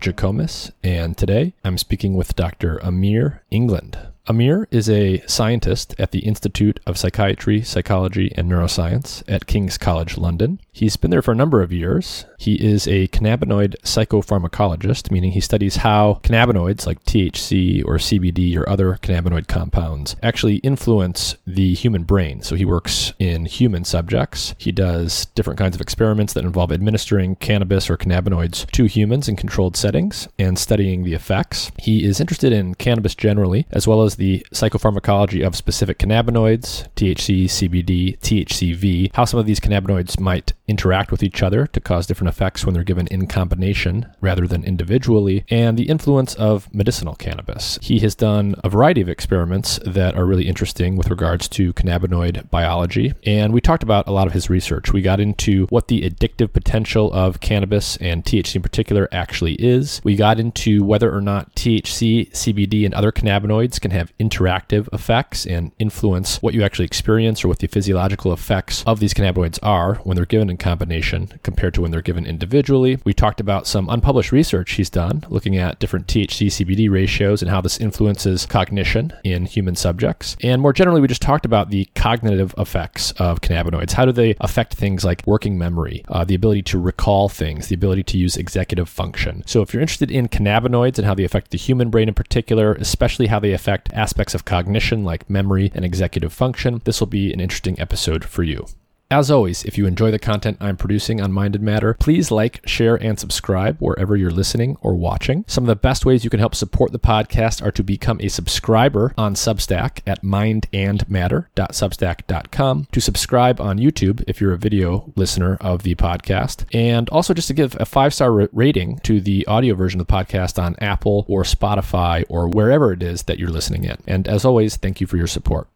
[0.00, 2.78] Jikomes, and today I'm speaking with Dr.
[2.84, 4.12] Amir Englund.
[4.28, 10.18] Amir is a scientist at the Institute of Psychiatry, Psychology, and Neuroscience at King's College
[10.18, 10.60] London.
[10.70, 12.26] He's been there for a number of years.
[12.38, 18.68] He is a cannabinoid psychopharmacologist, meaning he studies how cannabinoids like THC or CBD or
[18.68, 22.42] other cannabinoid compounds actually influence the human brain.
[22.42, 24.54] So he works in human subjects.
[24.58, 29.36] He does different kinds of experiments that involve administering cannabis or cannabinoids to humans in
[29.36, 31.72] controlled settings and studying the effects.
[31.78, 37.44] He is interested in cannabis generally, as well as the psychopharmacology of specific cannabinoids, THC,
[37.44, 42.28] CBD, THCV, how some of these cannabinoids might interact with each other to cause different
[42.28, 47.78] effects when they're given in combination rather than individually, and the influence of medicinal cannabis.
[47.80, 52.50] He has done a variety of experiments that are really interesting with regards to cannabinoid
[52.50, 54.92] biology, and we talked about a lot of his research.
[54.92, 60.00] We got into what the addictive potential of cannabis and THC in particular actually is.
[60.02, 65.46] We got into whether or not THC, CBD, and other cannabinoids can have interactive effects
[65.46, 69.96] and influence what you actually experience or what the physiological effects of these cannabinoids are
[69.96, 72.98] when they're given in combination compared to when they're given individually.
[73.04, 77.50] We talked about some unpublished research he's done looking at different THC CBD ratios and
[77.50, 80.36] how this influences cognition in human subjects.
[80.42, 83.92] And more generally, we just talked about the cognitive effects of cannabinoids.
[83.92, 87.74] How do they affect things like working memory, uh, the ability to recall things, the
[87.74, 89.42] ability to use executive function?
[89.46, 92.74] So, if you're interested in cannabinoids and how they affect the human brain in particular,
[92.74, 97.32] especially how they affect aspects of cognition like memory and executive function, this will be
[97.32, 98.66] an interesting episode for you.
[99.10, 102.60] As always, if you enjoy the content I'm producing on Mind and Matter, please like,
[102.68, 105.46] share, and subscribe wherever you're listening or watching.
[105.48, 108.28] Some of the best ways you can help support the podcast are to become a
[108.28, 115.84] subscriber on Substack at mindandmatter.substack.com, to subscribe on YouTube if you're a video listener of
[115.84, 120.02] the podcast, and also just to give a five star rating to the audio version
[120.02, 123.96] of the podcast on Apple or Spotify or wherever it is that you're listening in.
[124.06, 125.66] And as always, thank you for your support.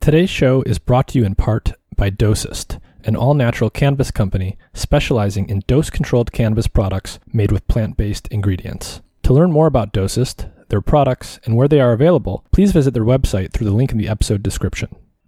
[0.00, 4.56] Today's show is brought to you in part by Dosist, an all natural cannabis company
[4.72, 9.02] specializing in dose controlled cannabis products made with plant based ingredients.
[9.24, 13.04] To learn more about Dosist, their products, and where they are available, please visit their
[13.04, 14.96] website through the link in the episode description.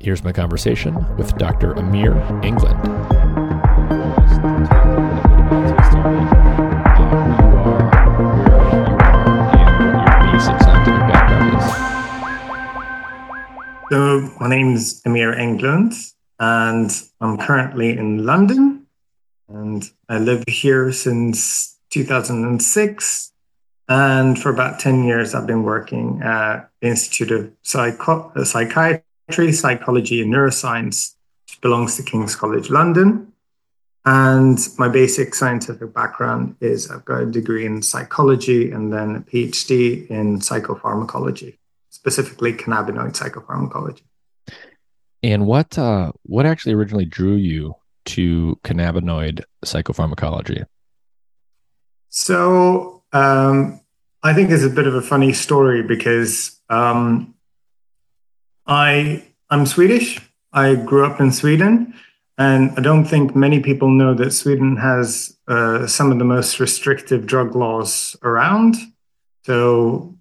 [0.00, 1.72] Here's my conversation with Dr.
[1.74, 2.12] Amir
[2.42, 2.82] Englund.
[13.90, 15.94] So, my name is Amir Englund,
[16.40, 18.86] and I'm currently in London.
[19.48, 23.32] And I live here since 2006.
[23.88, 30.22] And for about 10 years, I've been working at the Institute of Psycho- Psychiatry psychology,
[30.22, 31.14] and neuroscience,
[31.46, 33.32] which belongs to King's College London.
[34.06, 39.20] And my basic scientific background is I've got a degree in psychology and then a
[39.20, 41.56] PhD in psychopharmacology,
[41.88, 44.02] specifically cannabinoid psychopharmacology.
[45.22, 47.76] And what uh, what actually originally drew you
[48.06, 50.64] to cannabinoid psychopharmacology?
[52.10, 53.80] So um,
[54.22, 57.33] I think it's a bit of a funny story because um,
[58.66, 60.20] I I'm Swedish.
[60.52, 61.94] I grew up in Sweden,
[62.36, 66.58] And I don't think many people know that Sweden has uh, some of the most
[66.58, 68.76] restrictive drug laws around.
[69.44, 70.16] So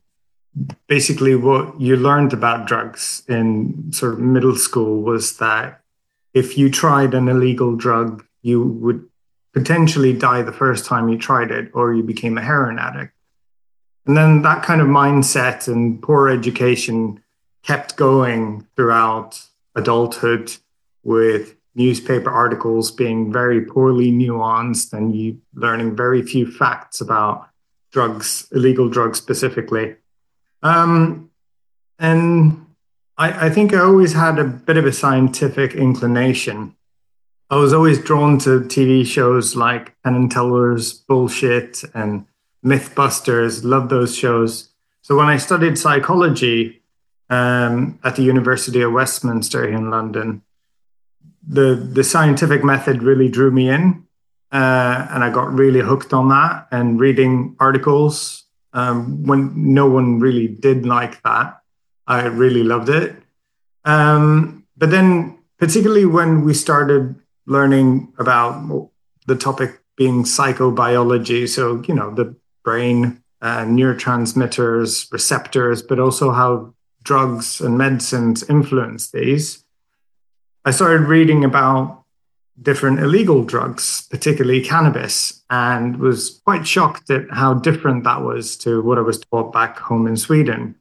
[0.88, 5.82] basically, what you learned about drugs in sort of middle school was that
[6.34, 9.08] if you tried an illegal drug, you would
[9.54, 13.14] potentially die the first time you tried it, or you became a heroin addict.
[14.06, 17.23] And then that kind of mindset and poor education
[17.64, 19.42] kept going throughout
[19.76, 20.56] adulthood
[21.04, 27.50] with newspaper articles being very poorly nuanced and you learning very few facts about
[27.92, 29.96] drugs, illegal drugs specifically.
[30.62, 31.32] Um,
[32.00, 32.66] and
[33.18, 36.76] I, I think I always had a bit of a scientific inclination.
[37.50, 42.26] I was always drawn to TV shows like Penn and Teller's Bullshit and
[42.66, 44.70] Mythbusters, loved those shows.
[45.02, 46.83] So when I studied psychology
[47.30, 50.42] um, at the University of Westminster in London,
[51.48, 54.06] the the scientific method really drew me in,
[54.52, 58.44] uh, and I got really hooked on that and reading articles
[58.74, 61.60] um, when no one really did like that.
[62.08, 63.16] I really loved it.
[63.86, 67.16] Um, but then, particularly when we started
[67.46, 68.90] learning about
[69.28, 76.73] the topic being psychobiology, so you know the brain, uh, neurotransmitters, receptors, but also how
[77.04, 79.64] drugs and medicines influence these.
[80.66, 82.04] I started reading about
[82.62, 88.82] different illegal drugs, particularly cannabis, and was quite shocked at how different that was to
[88.82, 90.76] what I was taught back home in Sweden.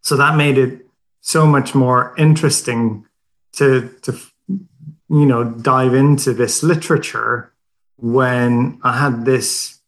[0.00, 0.86] So that made it
[1.20, 3.06] so much more interesting
[3.52, 4.18] to to
[4.48, 7.52] you know dive into this literature
[7.96, 9.80] when I had this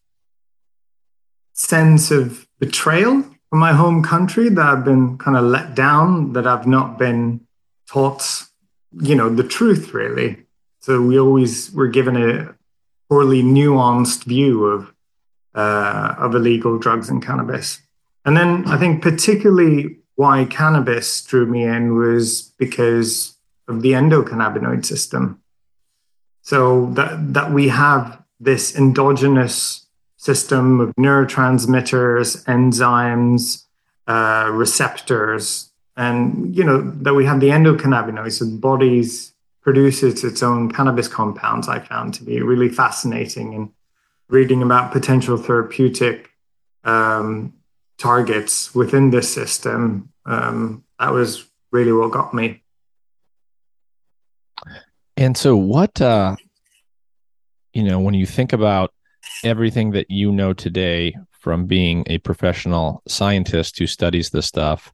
[1.53, 6.47] sense of betrayal from my home country that I've been kind of let down, that
[6.47, 7.41] I've not been
[7.87, 8.45] taught
[9.01, 10.37] you know the truth really.
[10.79, 12.55] So we always were given a
[13.09, 14.93] poorly nuanced view of
[15.53, 17.81] uh, of illegal drugs and cannabis.
[18.25, 23.35] And then i think particularly why cannabis drew me in was because
[23.67, 25.41] of the endocannabinoid system.
[26.41, 29.84] So that that we have this endogenous
[30.25, 33.63] system of neurotransmitters enzymes
[34.07, 38.57] uh, receptors and you know that we have the endocannabinoids so the
[39.61, 43.69] produces its own cannabis compounds i found to be really fascinating and
[44.29, 46.29] reading about potential therapeutic
[46.83, 47.53] um,
[47.97, 50.09] targets within this system.
[50.25, 52.63] Um, that was really what got me.
[55.17, 56.35] And so what uh
[57.73, 58.91] you know when you think about
[59.43, 64.91] everything that you know today from being a professional scientist who studies this stuff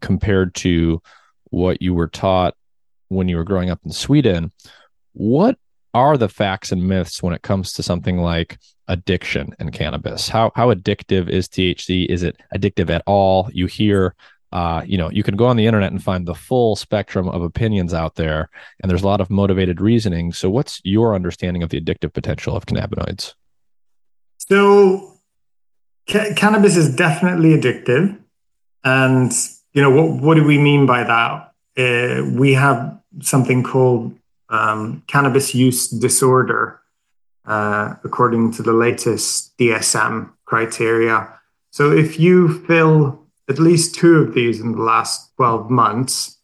[0.00, 1.00] compared to
[1.50, 2.54] what you were taught
[3.08, 4.52] when you were growing up in Sweden,
[5.12, 5.58] what
[5.94, 8.58] are the facts and myths when it comes to something like
[8.88, 10.28] addiction and cannabis?
[10.28, 12.06] How how addictive is THC?
[12.06, 13.48] Is it addictive at all?
[13.52, 14.14] You hear
[14.52, 17.42] uh, you know, you can go on the internet and find the full spectrum of
[17.42, 18.48] opinions out there,
[18.80, 20.32] and there's a lot of motivated reasoning.
[20.32, 23.34] So, what's your understanding of the addictive potential of cannabinoids?
[24.48, 25.18] So,
[26.08, 28.18] ca- cannabis is definitely addictive,
[28.84, 29.32] and
[29.72, 31.52] you know what what do we mean by that?
[31.76, 34.14] Uh, we have something called
[34.48, 36.80] um, cannabis use disorder
[37.46, 41.28] uh, according to the latest dsm criteria.
[41.70, 46.38] So if you fill at least two of these in the last 12 months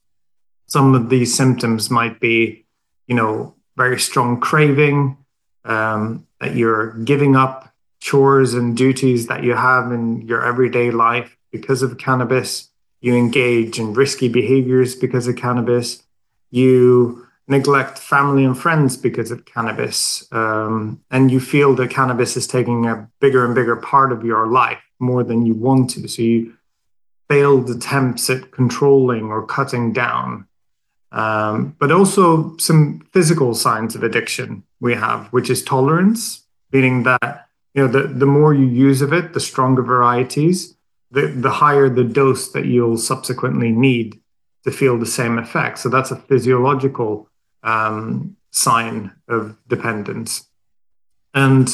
[0.67, 2.65] some of these symptoms might be
[3.07, 5.17] you know very strong craving
[5.65, 7.72] um, that you're giving up
[8.09, 13.79] chores and duties that you have in your everyday life because of cannabis you engage
[13.81, 16.03] in risky behaviors because of cannabis,
[16.51, 22.47] you neglect family and friends because of cannabis, um, and you feel that cannabis is
[22.47, 26.09] taking a bigger and bigger part of your life more than you want to.
[26.09, 26.55] So you
[27.29, 30.47] failed attempts at controlling or cutting down.
[31.11, 37.49] Um, but also some physical signs of addiction we have, which is tolerance, meaning that
[37.75, 40.76] you know the, the more you use of it, the stronger varieties,
[41.11, 44.21] the, the higher the dose that you'll subsequently need
[44.64, 45.79] to feel the same effect.
[45.79, 47.29] So that's a physiological
[47.62, 50.49] um, sign of dependence.
[51.35, 51.69] And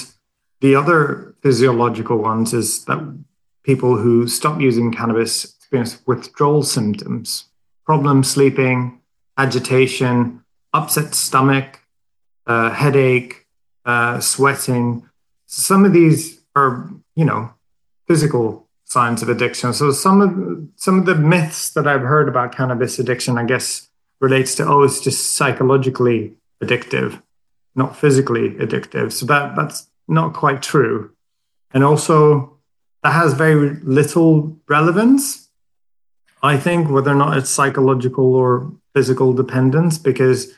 [0.60, 3.00] the other physiological ones is that
[3.62, 7.44] people who stop using cannabis experience withdrawal symptoms,
[7.84, 9.00] problem sleeping,
[9.36, 11.80] agitation, upset stomach,
[12.46, 13.46] uh, headache,
[13.84, 15.07] uh, sweating.
[15.50, 17.54] Some of these are, you know,
[18.06, 19.72] physical signs of addiction.
[19.72, 23.88] So some of some of the myths that I've heard about cannabis addiction, I guess,
[24.20, 27.22] relates to oh, it's just psychologically addictive,
[27.74, 29.10] not physically addictive.
[29.12, 31.12] So that that's not quite true.
[31.72, 32.58] And also
[33.02, 35.48] that has very little relevance,
[36.42, 40.52] I think, whether or not it's psychological or physical dependence, because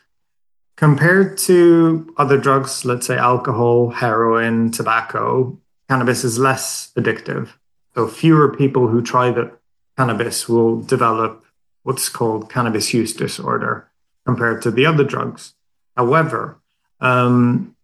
[0.77, 5.59] compared to other drugs, let's say alcohol, heroin, tobacco,
[5.89, 7.51] cannabis is less addictive.
[7.95, 9.53] So fewer people who try the
[9.97, 11.45] cannabis will develop
[11.83, 13.91] what's called cannabis use disorder
[14.25, 15.55] compared to the other drugs.
[15.97, 16.61] However,
[17.01, 17.75] um,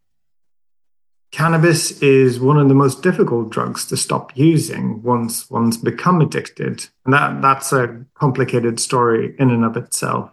[1.30, 6.86] cannabis is one of the most difficult drugs to stop using once one's become addicted,
[7.04, 10.32] and that that's a complicated story in and of itself.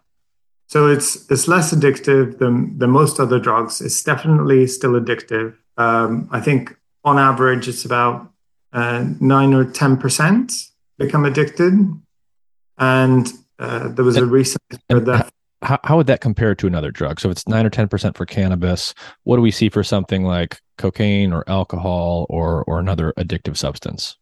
[0.67, 3.82] So it's it's less addictive than than most other drugs.
[3.82, 5.55] It's definitely still addictive.
[5.77, 8.32] Um, I think on average it's about
[8.72, 10.51] uh, nine or ten percent
[10.98, 11.74] become addicted,
[12.77, 13.27] and
[13.60, 15.29] uh, there was a recent that
[15.63, 17.20] how, how would that compare to another drug?
[17.20, 18.93] So if it's nine or ten percent for cannabis,
[19.24, 24.17] what do we see for something like cocaine or alcohol or or another addictive substance?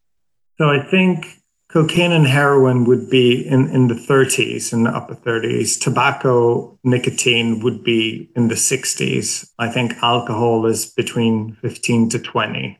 [0.57, 1.40] So I think
[1.72, 5.80] cocaine and heroin would be in, in the 30s, in the upper 30s.
[5.80, 9.50] Tobacco, nicotine would be in the 60s.
[9.58, 12.78] I think alcohol is between 15 to 20.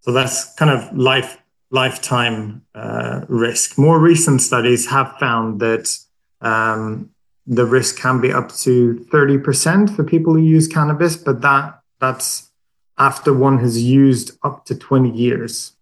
[0.00, 1.38] So that's kind of life
[1.70, 3.76] lifetime uh, risk.
[3.78, 5.98] More recent studies have found that
[6.40, 7.10] um,
[7.46, 12.50] the risk can be up to 30% for people who use cannabis, but that that's
[12.96, 15.72] after one has used up to 20 years.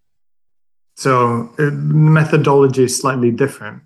[0.95, 3.83] So uh, methodology is slightly different.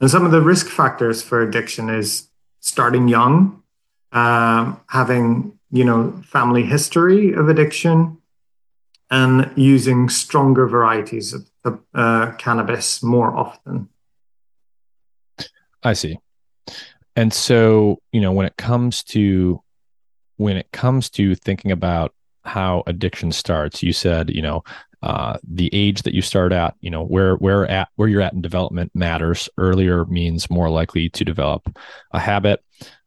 [0.00, 2.28] And some of the risk factors for addiction is
[2.60, 3.62] starting young,
[4.12, 8.18] um, having you know family history of addiction,
[9.10, 11.34] and using stronger varieties
[11.64, 13.88] of uh, cannabis more often.
[15.82, 16.18] I see.
[17.14, 19.62] And so, you know, when it comes to
[20.36, 22.12] when it comes to thinking about
[22.44, 24.62] how addiction starts, you said, you know,
[25.02, 28.32] uh, the age that you start at, you know, where where at where you're at
[28.32, 29.48] in development matters.
[29.58, 31.76] Earlier means more likely to develop
[32.12, 32.62] a habit.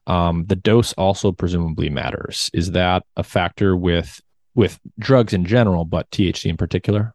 [0.07, 2.49] Um, the dose also presumably matters.
[2.53, 4.21] Is that a factor with
[4.55, 7.13] with drugs in general, but THC in particular?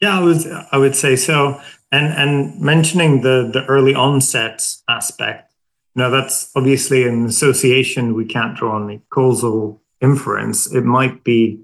[0.00, 1.60] Yeah, I was I would say so.
[1.90, 5.52] And and mentioning the the early onset aspect,
[5.94, 10.72] now, that's obviously an association we can't draw any causal inference.
[10.72, 11.60] It might be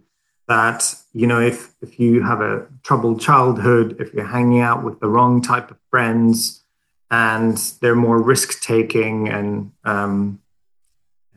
[0.49, 4.99] that, you know, if, if you have a troubled childhood, if you're hanging out with
[4.99, 6.64] the wrong type of friends
[7.11, 10.40] and they're more risk taking and, um,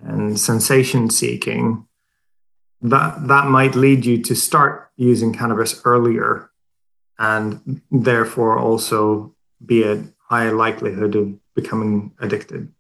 [0.01, 1.85] and sensation seeking,
[2.81, 6.49] that, that might lead you to start using cannabis earlier
[7.19, 12.71] and therefore also be a higher likelihood of becoming addicted.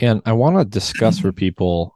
[0.00, 1.94] And I want to discuss for people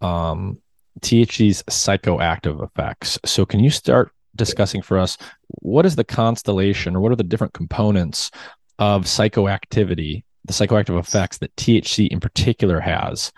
[0.00, 0.61] um,
[1.02, 3.18] THC's psychoactive effects.
[3.24, 5.18] So, can you start discussing for us
[5.60, 8.30] what is the constellation or what are the different components
[8.78, 13.32] of psychoactivity, the psychoactive effects that THC in particular has?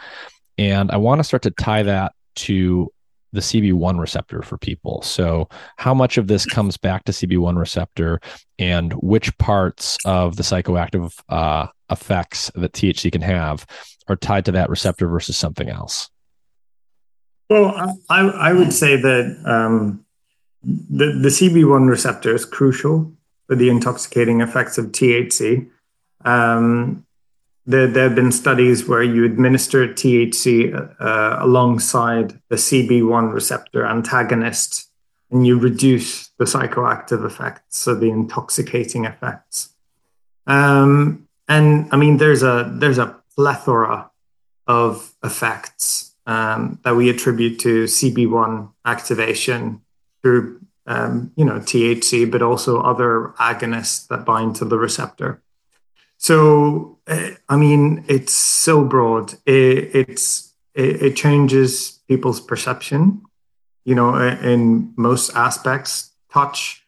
[0.56, 2.92] And I want to start to tie that to
[3.35, 5.02] the CB1 receptor for people.
[5.02, 8.21] So, how much of this comes back to CB1 receptor,
[8.59, 13.66] and which parts of the psychoactive uh, effects that THC can have
[14.06, 16.09] are tied to that receptor versus something else?
[17.50, 20.04] Well, I, I would say that um,
[20.62, 23.12] the, the CB1 receptor is crucial
[23.46, 25.68] for the intoxicating effects of THC.
[26.24, 27.04] Um,
[27.66, 34.90] there, there have been studies where you administer THC uh, alongside the CB1 receptor antagonist
[35.30, 39.70] and you reduce the psychoactive effects, so the intoxicating effects.
[40.46, 44.10] Um, and I mean, there's a there's a plethora
[44.66, 49.83] of effects um, that we attribute to CB1 activation
[50.23, 55.43] through, um, you know, THC, but also other agonists that bind to the receptor.
[56.16, 59.35] So, uh, I mean, it's so broad.
[59.45, 63.23] It, it's it, it changes people's perception,
[63.85, 66.83] you know, in most aspects: touch,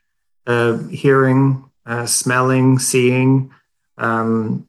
[0.46, 3.50] uh, hearing, uh, smelling, seeing.
[3.98, 4.68] Um,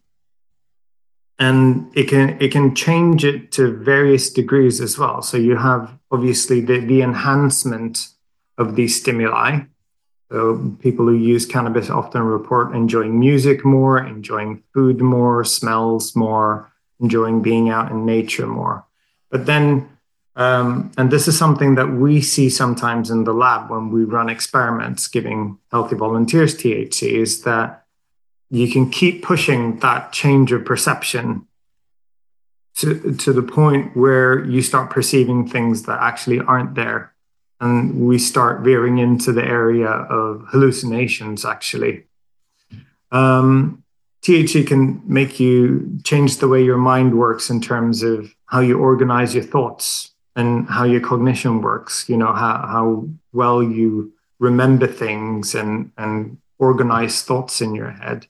[1.39, 5.21] and it can it can change it to various degrees as well.
[5.21, 8.09] So you have obviously the, the enhancement
[8.57, 9.61] of these stimuli.
[10.31, 16.71] So people who use cannabis often report enjoying music more enjoying food more smells more
[16.99, 18.85] enjoying being out in nature more.
[19.29, 19.89] But then
[20.35, 24.29] um, and this is something that we see sometimes in the lab when we run
[24.29, 27.86] experiments giving healthy volunteers thc is that
[28.49, 31.47] you can keep pushing that change of perception
[32.77, 37.13] to, to the point where you start perceiving things that actually aren't there.
[37.59, 42.03] And we start veering into the area of hallucinations, actually.
[43.11, 43.83] Um,
[44.21, 48.77] THC can make you change the way your mind works in terms of how you
[48.77, 54.85] organize your thoughts and how your cognition works, you know, how, how well you remember
[54.85, 58.27] things and, and organize thoughts in your head.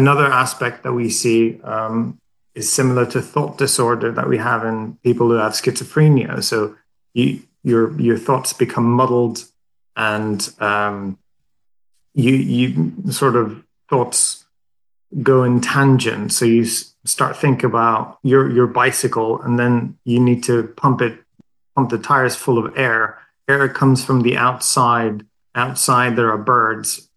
[0.00, 2.18] Another aspect that we see um,
[2.54, 6.42] is similar to thought disorder that we have in people who have schizophrenia.
[6.42, 6.74] So
[7.12, 9.44] you, your your thoughts become muddled,
[9.96, 11.18] and um,
[12.14, 14.46] you you sort of thoughts
[15.22, 16.32] go in tangent.
[16.32, 16.64] So you
[17.04, 21.18] start think about your your bicycle, and then you need to pump it
[21.74, 23.18] pump the tires full of air.
[23.48, 25.26] Air comes from the outside.
[25.54, 27.09] Outside there are birds.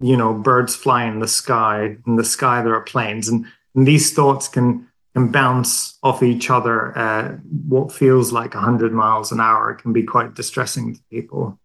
[0.00, 1.96] You know, birds fly in the sky.
[2.06, 6.50] In the sky there are planes, and and these thoughts can can bounce off each
[6.50, 9.72] other at what feels like 100 miles an hour.
[9.72, 11.58] It can be quite distressing to people.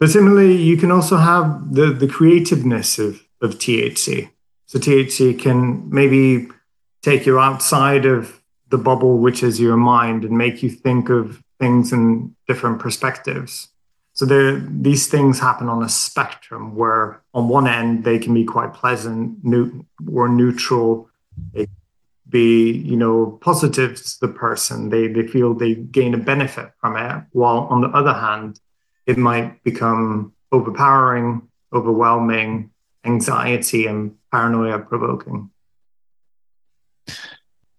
[0.00, 4.30] But similarly, you can also have the, the creativeness of, of THC.
[4.66, 6.48] So THC can maybe
[7.02, 11.40] take you outside of the bubble, which is your mind, and make you think of
[11.60, 13.68] things in different perspectives.
[14.22, 18.44] So there, these things happen on a spectrum where on one end they can be
[18.44, 21.10] quite pleasant new, or neutral.
[21.52, 21.66] They
[22.28, 24.90] be you know positive to the person.
[24.90, 27.24] They they feel they gain a benefit from it.
[27.32, 28.60] While on the other hand,
[29.06, 32.70] it might become overpowering, overwhelming,
[33.04, 35.50] anxiety, and paranoia provoking.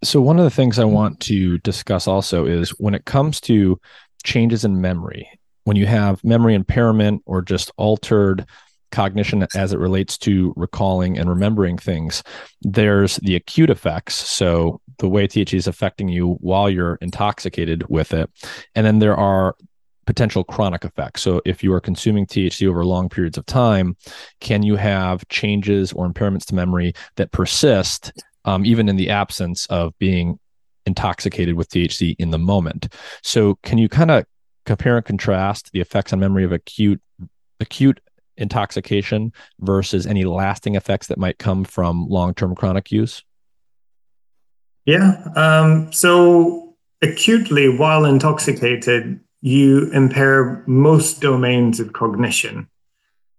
[0.04, 3.80] So, one of the things I want to discuss also is when it comes to
[4.26, 5.30] changes in memory,
[5.64, 8.46] when you have memory impairment or just altered
[8.92, 12.24] cognition as it relates to recalling and remembering things,
[12.62, 14.16] there's the acute effects.
[14.16, 18.30] So, the way THC is affecting you while you're intoxicated with it.
[18.76, 19.56] And then there are
[20.06, 21.24] potential chronic effects.
[21.24, 23.98] So, if you are consuming THC over long periods of time,
[24.40, 28.14] can you have changes or impairments to memory that persist
[28.46, 30.40] um, even in the absence of being
[30.86, 32.94] intoxicated with THC in the moment.
[33.22, 34.26] So, can you kind of
[34.66, 37.02] compare and contrast the effects on memory of acute
[37.60, 38.00] acute
[38.38, 43.24] intoxication versus any lasting effects that might come from long-term chronic use?
[44.86, 45.24] Yeah.
[45.36, 52.68] Um, so acutely, while intoxicated, you impair most domains of cognition.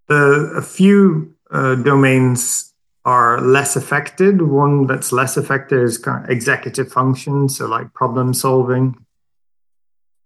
[0.08, 2.72] The a few uh, domains
[3.04, 4.42] are less affected.
[4.42, 8.96] One that's less affected is kind of executive function, so like problem solving.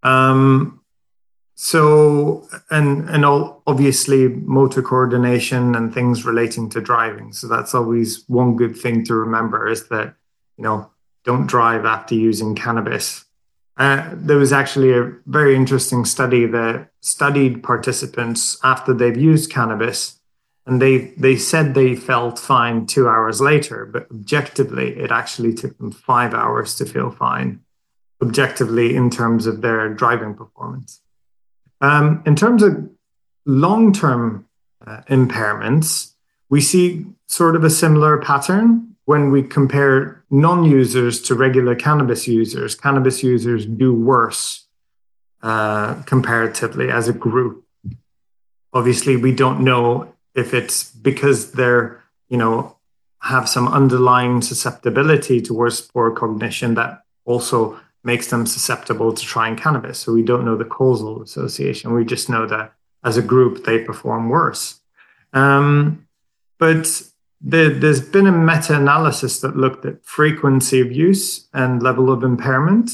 [0.02, 0.77] Um,
[1.60, 7.32] so and and all, obviously motor coordination and things relating to driving.
[7.32, 10.14] So that's always one good thing to remember is that
[10.56, 10.88] you know
[11.24, 13.24] don't drive after using cannabis.
[13.76, 20.20] Uh, there was actually a very interesting study that studied participants after they've used cannabis
[20.64, 25.76] and they they said they felt fine two hours later but objectively it actually took
[25.78, 27.60] them five hours to feel fine
[28.20, 31.00] objectively in terms of their driving performance
[31.80, 32.88] um, in terms of
[33.46, 34.46] long-term
[34.86, 36.12] uh, impairments
[36.48, 42.74] we see sort of a similar pattern when we compare non-users to regular cannabis users.
[42.74, 44.66] Cannabis users do worse
[45.42, 47.64] uh, comparatively as a group.
[48.72, 52.76] Obviously we don't know if it's because they're you know
[53.20, 57.80] have some underlying susceptibility towards poor cognition that also
[58.12, 59.98] makes them susceptible to trying cannabis.
[59.98, 61.92] So we don't know the causal association.
[61.92, 62.72] We just know that
[63.04, 64.80] as a group they perform worse.
[65.34, 66.06] Um,
[66.58, 66.84] but
[67.50, 72.88] the, there's been a meta-analysis that looked at frequency of use and level of impairment.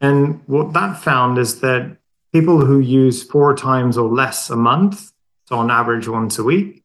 [0.00, 1.98] And what that found is that
[2.32, 5.12] people who use four times or less a month
[5.48, 6.84] so on average once a week,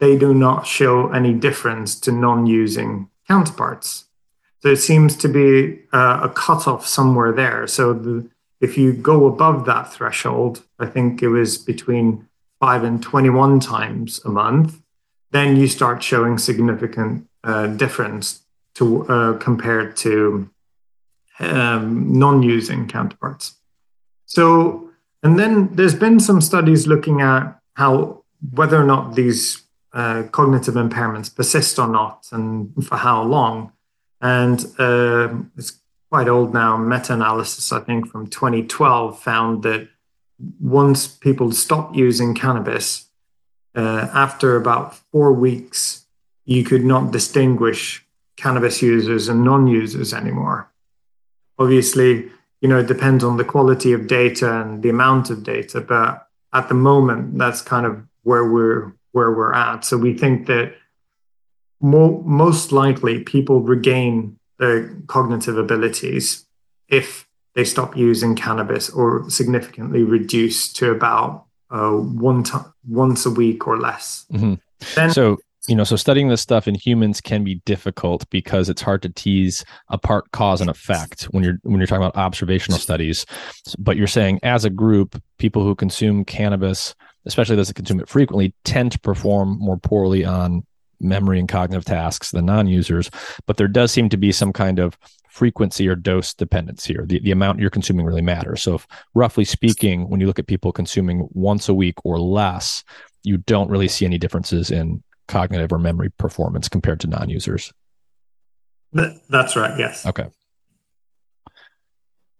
[0.00, 4.05] they do not show any difference to non-using counterparts.
[4.66, 7.66] It seems to be a cutoff somewhere there.
[7.66, 8.28] So the,
[8.60, 12.28] if you go above that threshold, I think it was between
[12.60, 14.82] five and 21 times a month,
[15.30, 18.42] then you start showing significant uh, difference
[18.74, 20.50] to uh, compared to
[21.38, 23.54] um, non-using counterparts.
[24.26, 24.90] So,
[25.22, 30.74] and then there's been some studies looking at how whether or not these uh, cognitive
[30.74, 33.72] impairments persist or not, and for how long.
[34.26, 35.78] And uh, it's
[36.10, 36.76] quite old now.
[36.76, 39.88] Meta-analysis, I think, from 2012 found that
[40.58, 43.08] once people stopped using cannabis,
[43.76, 46.06] uh, after about four weeks,
[46.44, 48.04] you could not distinguish
[48.36, 50.72] cannabis users and non-users anymore.
[51.56, 52.28] Obviously,
[52.60, 56.26] you know, it depends on the quality of data and the amount of data, but
[56.52, 59.84] at the moment, that's kind of where we're where we're at.
[59.84, 60.74] So we think that
[61.80, 66.46] mo- most likely people regain their cognitive abilities
[66.88, 73.30] if they stop using cannabis or significantly reduce to about uh, one t- once a
[73.30, 74.26] week or less.
[74.32, 74.54] Mm-hmm.
[74.94, 78.82] Then, so you know so studying this stuff in humans can be difficult because it's
[78.82, 83.26] hard to tease apart cause and effect when you're when you're talking about observational studies
[83.78, 88.08] but you're saying as a group people who consume cannabis especially those that consume it
[88.08, 90.64] frequently tend to perform more poorly on
[91.00, 93.10] memory and cognitive tasks than non-users
[93.46, 94.96] but there does seem to be some kind of
[95.28, 99.44] frequency or dose dependence here the, the amount you're consuming really matters so if roughly
[99.44, 102.82] speaking when you look at people consuming once a week or less
[103.22, 107.72] you don't really see any differences in cognitive or memory performance compared to non-users.
[108.92, 109.76] That's right.
[109.78, 110.06] Yes.
[110.06, 110.26] Okay.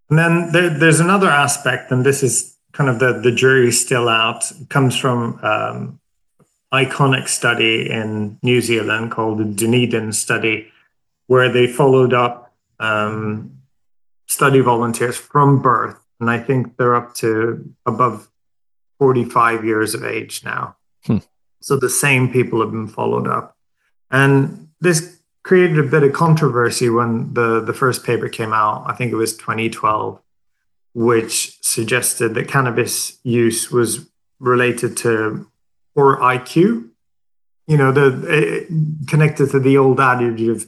[0.08, 4.08] And then there, there's another aspect, and this is kind of the the jury still
[4.08, 4.48] out.
[4.52, 6.00] It comes from um,
[6.84, 10.70] iconic study in New Zealand called the Dunedin study,
[11.26, 13.58] where they followed up um,
[14.26, 18.28] study volunteers from birth, and I think they're up to above
[18.98, 20.76] 45 years of age now.
[21.04, 21.18] Hmm.
[21.60, 23.56] So the same people have been followed up.
[24.10, 28.84] And this created a bit of controversy when the, the first paper came out.
[28.86, 30.20] I think it was 2012,
[30.94, 34.08] which suggested that cannabis use was
[34.38, 35.48] related to
[35.96, 36.90] poor IQ.
[37.66, 38.68] You know, the it,
[39.08, 40.66] connected to the old adage of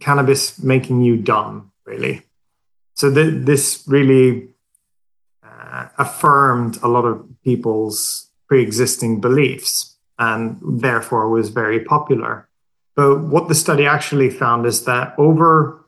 [0.00, 2.22] cannabis making you dumb, really.
[2.94, 4.48] So th- this really
[5.42, 12.48] uh, affirmed a lot of people's pre-existing beliefs and therefore was very popular.
[12.96, 15.84] But what the study actually found is that over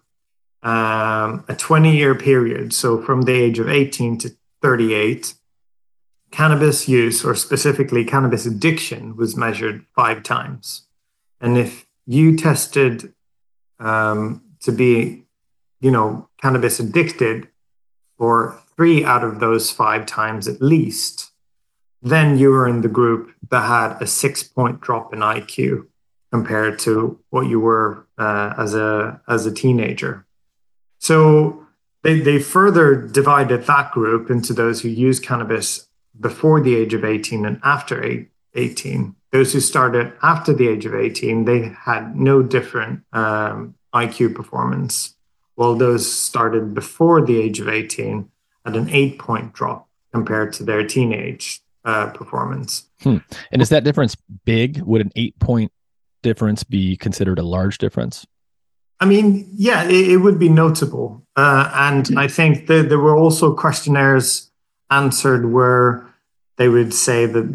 [0.62, 4.30] um, a 20 year period, so from the age of 18 to
[4.62, 5.34] 38,
[6.30, 10.86] cannabis use, or specifically cannabis addiction, was measured five times.
[11.40, 13.12] And if you tested
[13.78, 15.24] um, to be,
[15.80, 17.48] you know, cannabis addicted
[18.18, 21.32] for three out of those five times at least,
[22.02, 25.86] then you were in the group that had a six point drop in IQ
[26.30, 30.24] compared to what you were uh, as a as a teenager.
[30.98, 31.66] So
[32.02, 37.04] they they further divided that group into those who use cannabis before the age of
[37.04, 39.14] 18 and after 18.
[39.32, 45.14] Those who started after the age of 18, they had no different um, IQ performance,
[45.54, 48.28] while those started before the age of 18
[48.64, 52.88] had an eight point drop compared to their teenage uh, performance.
[53.02, 53.18] Hmm.
[53.52, 54.82] And is that difference big?
[54.82, 55.72] Would an eight point
[56.22, 58.26] difference be considered a large difference?
[58.98, 61.26] I mean, yeah, it, it would be notable.
[61.36, 64.49] Uh, and I think that there were also questionnaires
[64.90, 66.06] answered were
[66.56, 67.46] they would say that,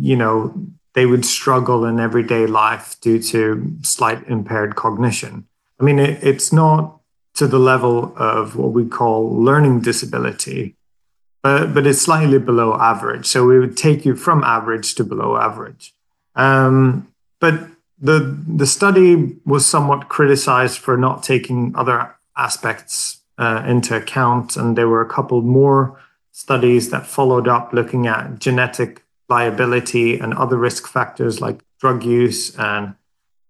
[0.00, 0.52] you know,
[0.94, 5.46] they would struggle in everyday life due to slight impaired cognition.
[5.78, 6.98] I mean, it, it's not
[7.34, 10.74] to the level of what we call learning disability,
[11.42, 13.26] but but it's slightly below average.
[13.26, 15.94] So we would take you from average to below average.
[16.34, 17.06] Um,
[17.38, 17.54] but
[18.00, 24.76] the the study was somewhat criticized for not taking other aspects uh, into account, and
[24.76, 26.00] there were a couple more
[26.38, 32.56] studies that followed up looking at genetic liability and other risk factors like drug use
[32.56, 32.94] and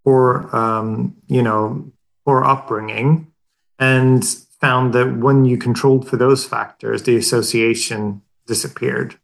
[0.05, 1.93] poor um, you know
[2.25, 3.31] poor upbringing
[3.79, 4.25] and
[4.61, 9.17] found that when you controlled for those factors, the association disappeared.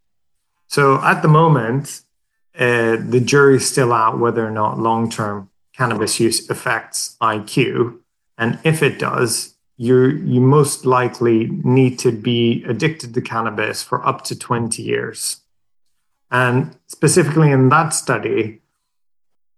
[0.67, 2.01] So at the moment,
[2.57, 7.99] uh, the jury's still out whether or not long term cannabis use affects IQ.
[8.37, 14.05] And if it does, you you most likely need to be addicted to cannabis for
[14.07, 15.41] up to 20 years.
[16.31, 18.61] And specifically in that study,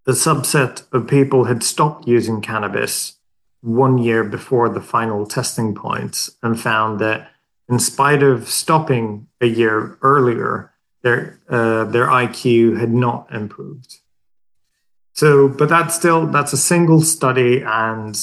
[0.06, 3.17] the subset of people had stopped using cannabis
[3.62, 7.30] one year before the final testing points and found that
[7.69, 13.97] in spite of stopping a year earlier, their uh, their IQ had not improved.
[15.13, 18.17] So, but that's still that's a single study, and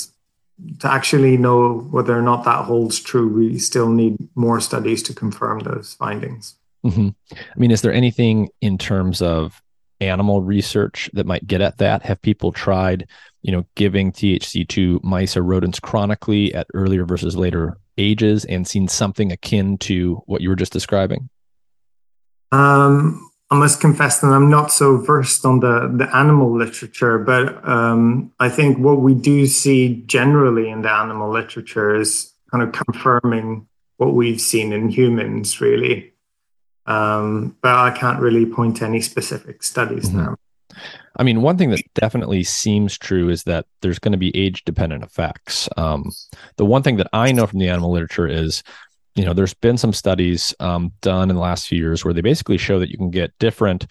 [0.81, 5.15] to actually know whether or not that holds true, we still need more studies to
[5.15, 6.57] confirm those findings.
[6.85, 7.09] Mm-hmm.
[7.33, 9.63] I mean, is there anything in terms of
[10.01, 12.03] animal research that might get at that?
[12.03, 13.07] Have people tried
[13.45, 18.67] you know, giving THC to mice or rodents chronically at earlier versus later ages and
[18.67, 21.29] seen something akin to what you were just describing?
[22.51, 27.67] Um, I must confess that I'm not so versed on the, the animal literature, but
[27.69, 32.73] um, I think what we do see generally in the animal literature is kind of
[32.73, 36.13] confirming what we've seen in humans, really.
[36.87, 40.19] Um, but I can't really point to any specific studies mm-hmm.
[40.19, 40.37] now.
[41.17, 44.65] I mean, one thing that definitely seems true is that there's going to be age
[44.65, 45.69] dependent effects.
[45.77, 46.11] Um,
[46.57, 48.63] the one thing that I know from the animal literature is,
[49.15, 52.21] you know, there's been some studies um, done in the last few years where they
[52.21, 53.87] basically show that you can get different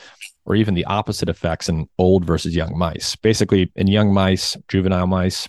[0.45, 3.15] or even the opposite effects in old versus young mice.
[3.15, 5.47] Basically, in young mice, juvenile mice,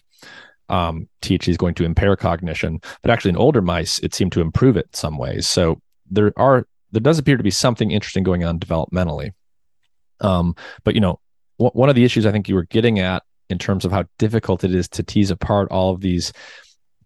[0.68, 4.40] um, THC is going to impair cognition, but actually in older mice, it seemed to
[4.40, 5.48] improve it in some ways.
[5.48, 9.32] So there are there does appear to be something interesting going on developmentally.
[10.20, 11.18] Um, but you know,
[11.58, 14.04] w- one of the issues I think you were getting at in terms of how
[14.18, 16.32] difficult it is to tease apart all of these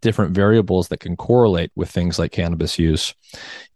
[0.00, 3.14] different variables that can correlate with things like cannabis use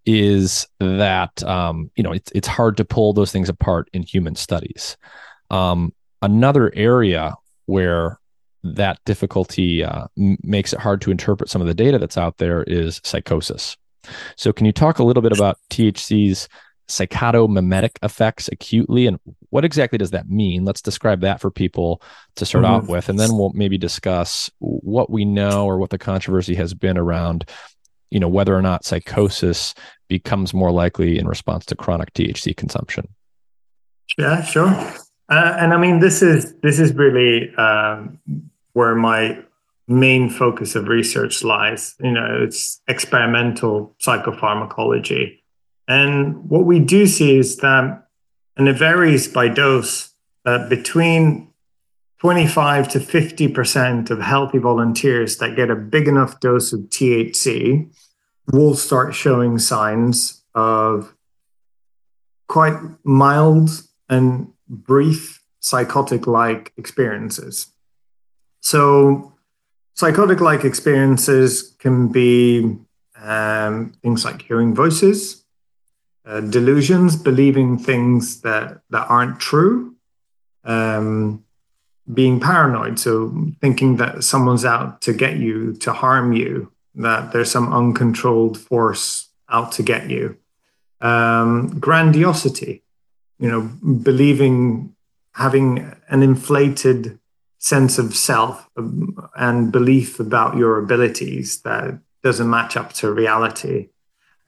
[0.05, 4.35] is that um, you know it's it's hard to pull those things apart in human
[4.35, 4.97] studies.
[5.51, 7.35] Um, another area
[7.67, 8.19] where
[8.65, 12.39] that difficulty uh, m- makes it hard to interpret some of the data that's out
[12.39, 13.77] there is psychosis.
[14.37, 16.49] So, can you talk a little bit about THC's
[16.93, 19.19] psychotomimetic effects acutely and
[19.51, 20.65] what exactly does that mean?
[20.65, 22.03] Let's describe that for people
[22.37, 22.75] to start mm-hmm.
[22.75, 26.73] off with, and then we'll maybe discuss what we know or what the controversy has
[26.73, 27.49] been around,
[28.11, 29.75] you know, whether or not psychosis
[30.09, 33.09] becomes more likely in response to chronic THC consumption.
[34.17, 34.69] Yeah, sure.
[35.29, 38.21] Uh, and I mean, this is this is really um,
[38.73, 39.39] where my
[39.89, 41.95] main focus of research lies.
[42.01, 45.42] You know, it's experimental psychopharmacology.
[45.89, 48.07] And what we do see is that,
[48.57, 50.13] and it varies by dose,
[50.45, 51.53] uh, between
[52.21, 57.91] 25 to 50% of healthy volunteers that get a big enough dose of THC
[58.53, 61.15] will start showing signs of
[62.49, 63.71] quite mild
[64.09, 67.69] and brief psychotic like experiences.
[68.61, 69.33] So,
[69.95, 72.77] psychotic like experiences can be
[73.17, 75.42] um, things like hearing voices,
[76.25, 79.95] uh, delusions, believing things that, that aren't true,
[80.65, 81.45] um,
[82.13, 87.51] being paranoid, so thinking that someone's out to get you, to harm you, that there's
[87.51, 90.37] some uncontrolled force out to get you.
[91.01, 92.83] Um, grandiosity,
[93.39, 93.63] you know,
[94.03, 94.95] believing,
[95.33, 97.19] having an inflated
[97.59, 98.69] sense of self
[99.37, 103.89] and belief about your abilities that doesn't match up to reality.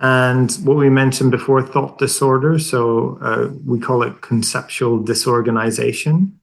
[0.00, 2.58] And what we mentioned before, thought disorder.
[2.58, 6.38] So uh, we call it conceptual disorganization,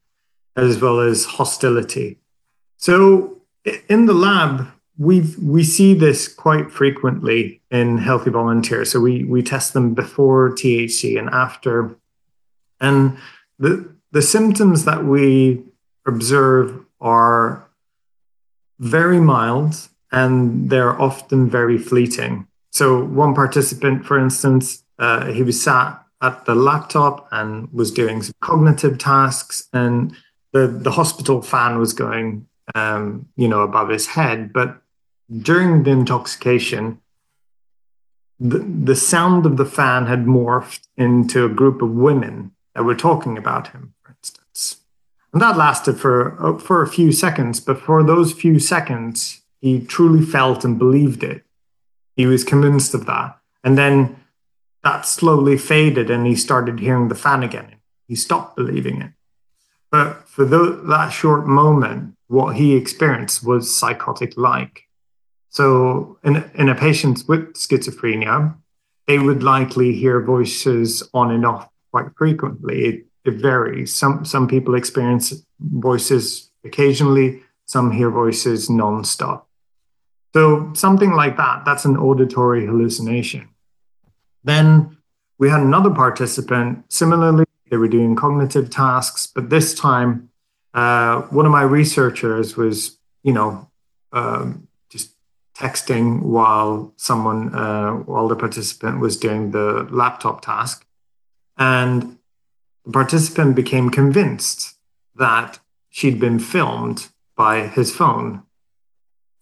[0.55, 2.17] as well as hostility.
[2.77, 3.41] So
[3.89, 8.91] in the lab, we we see this quite frequently in healthy volunteers.
[8.91, 11.95] So we we test them before THC and after,
[12.79, 13.17] and
[13.59, 15.63] the the symptoms that we
[16.05, 17.67] observe are
[18.79, 22.47] very mild and they're often very fleeting.
[22.71, 28.21] So, one participant, for instance, uh, he was sat at the laptop and was doing
[28.21, 30.15] some cognitive tasks, and
[30.53, 34.53] the, the hospital fan was going, um, you know, above his head.
[34.53, 34.81] But
[35.41, 36.99] during the intoxication,
[38.39, 42.95] the, the sound of the fan had morphed into a group of women that were
[42.95, 43.93] talking about him.
[44.03, 44.77] For instance.
[45.33, 49.79] And that lasted for, uh, for a few seconds, but for those few seconds, he
[49.85, 51.43] truly felt and believed it.
[52.21, 53.35] He was convinced of that.
[53.63, 54.15] And then
[54.83, 57.77] that slowly faded and he started hearing the fan again.
[58.07, 59.13] He stopped believing it.
[59.89, 64.83] But for the, that short moment, what he experienced was psychotic like.
[65.49, 68.55] So, in, in a patient with schizophrenia,
[69.07, 73.95] they would likely hear voices on and off quite frequently it varies.
[73.95, 79.45] Some some people experience voices occasionally, some hear voices nonstop.
[80.33, 83.49] So something like that, that's an auditory hallucination.
[84.43, 84.97] Then
[85.37, 90.29] we had another participant, similarly, they were doing cognitive tasks, but this time
[90.73, 93.69] uh, one of my researchers was, you know,
[94.13, 95.15] um, just
[95.55, 100.85] texting while someone, uh, while the participant was doing the laptop task.
[101.57, 102.17] And
[102.85, 104.75] the participant became convinced
[105.15, 108.43] that she'd been filmed by his phone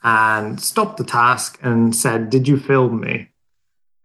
[0.04, 3.30] and stopped the task and said, Did you film me?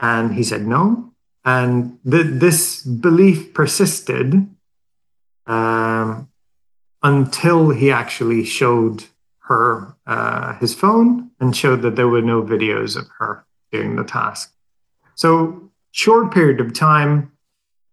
[0.00, 1.12] And he said, No.
[1.44, 4.48] And th- this belief persisted
[5.46, 6.28] um,
[7.02, 9.04] until he actually showed
[9.40, 14.04] her uh, his phone and showed that there were no videos of her doing the
[14.04, 14.52] task.
[15.14, 17.32] So, short period of time,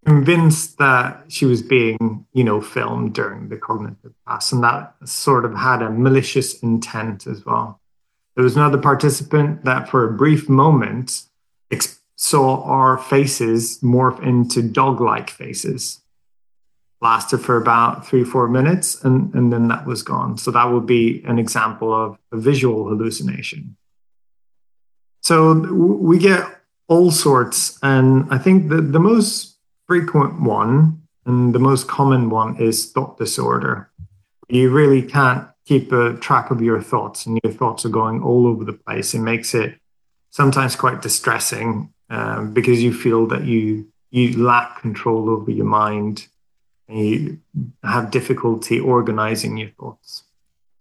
[0.04, 5.44] convinced that she was being, you know, filmed during the cognitive task, and that sort
[5.44, 7.80] of had a malicious intent as well.
[8.34, 11.24] There was another participant that, for a brief moment,
[11.70, 16.00] ex- saw our faces morph into dog-like faces.
[17.00, 20.38] Lasted for about three, four minutes, and, and then that was gone.
[20.38, 23.76] So that would be an example of a visual hallucination.
[25.20, 26.44] So we get
[26.88, 32.56] all sorts, and I think the, the most frequent one and the most common one
[32.56, 33.90] is thought disorder.
[34.48, 38.46] You really can't keep a track of your thoughts, and your thoughts are going all
[38.46, 39.14] over the place.
[39.14, 39.78] It makes it
[40.30, 46.28] sometimes quite distressing um, because you feel that you you lack control over your mind
[46.86, 47.38] and you
[47.82, 50.24] have difficulty organizing your thoughts.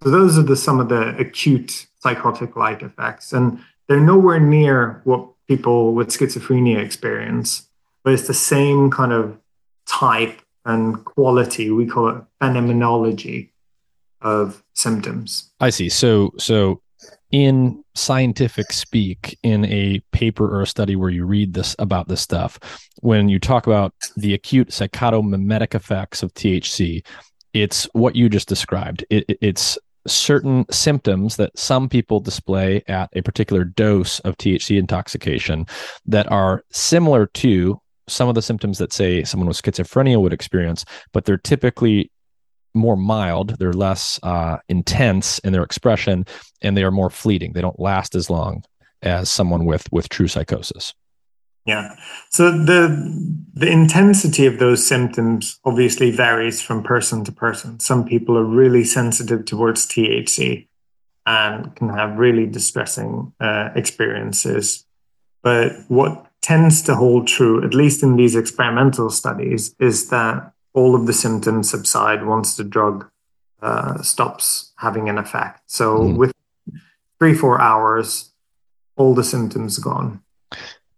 [0.03, 5.27] So those are the some of the acute psychotic-like effects, and they're nowhere near what
[5.47, 7.67] people with schizophrenia experience
[8.03, 9.37] but it's the same kind of
[9.87, 11.71] type and quality.
[11.71, 13.50] We call it phenomenology
[14.21, 15.51] of symptoms.
[15.59, 15.89] I see.
[15.89, 16.81] So, so
[17.31, 22.21] in scientific speak, in a paper or a study where you read this about this
[22.21, 22.59] stuff,
[23.01, 27.05] when you talk about the acute psychotomimetic effects of THC,
[27.53, 29.05] it's what you just described.
[29.09, 35.65] It, it's certain symptoms that some people display at a particular dose of THC intoxication
[36.05, 40.83] that are similar to some of the symptoms that say someone with schizophrenia would experience,
[41.13, 42.11] but they're typically
[42.73, 46.25] more mild, they're less uh, intense in their expression,
[46.61, 47.53] and they are more fleeting.
[47.53, 48.63] They don't last as long
[49.01, 50.93] as someone with with true psychosis.
[51.65, 51.95] Yeah.
[52.29, 52.87] So the
[53.53, 57.79] the intensity of those symptoms obviously varies from person to person.
[57.79, 60.67] Some people are really sensitive towards THC
[61.25, 64.85] and can have really distressing uh, experiences.
[65.43, 70.95] But what tends to hold true, at least in these experimental studies, is that all
[70.95, 73.09] of the symptoms subside once the drug
[73.61, 75.61] uh, stops having an effect.
[75.67, 76.17] So mm.
[76.17, 76.33] with
[77.19, 78.31] three, four hours,
[78.95, 80.21] all the symptoms gone.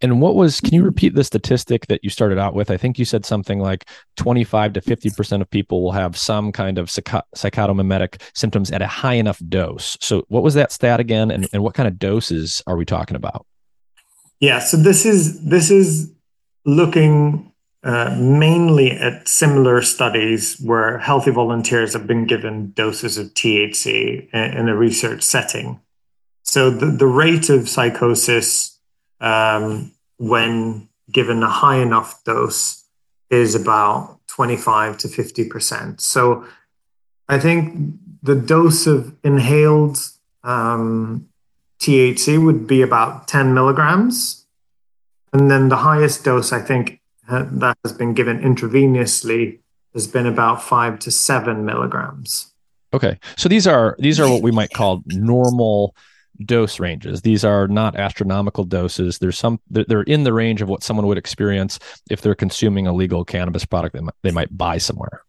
[0.02, 2.70] And what was, can you repeat the statistic that you started out with?
[2.70, 6.78] I think you said something like 25 to 50% of people will have some kind
[6.78, 9.98] of psych- psychotomimetic symptoms at a high enough dose.
[10.02, 11.32] So, what was that stat again?
[11.32, 13.46] And, and what kind of doses are we talking about?
[14.42, 16.12] Yeah, so this is this is
[16.66, 17.53] looking
[17.84, 24.70] uh, mainly at similar studies where healthy volunteers have been given doses of THC in,
[24.70, 25.82] a research setting.
[26.44, 28.80] So the, the rate of psychosis
[29.20, 32.86] um, when given a high enough dose
[33.30, 36.00] is about 25 to 50%.
[36.00, 36.46] So
[37.28, 39.98] I think the dose of inhaled
[40.44, 41.28] um,
[41.80, 44.46] THC would be about 10 milligrams.
[45.34, 49.60] And then the highest dose, I think, that has been given intravenously
[49.94, 52.54] has been about five to seven milligrams.
[52.94, 53.20] Okay.
[53.38, 55.96] So these are these are what we might call normal
[56.46, 57.22] dose ranges.
[57.22, 59.20] These are not astronomical doses.
[59.20, 62.94] There's some they're in the range of what someone would experience if they're consuming a
[62.94, 65.24] legal cannabis product that they might buy somewhere.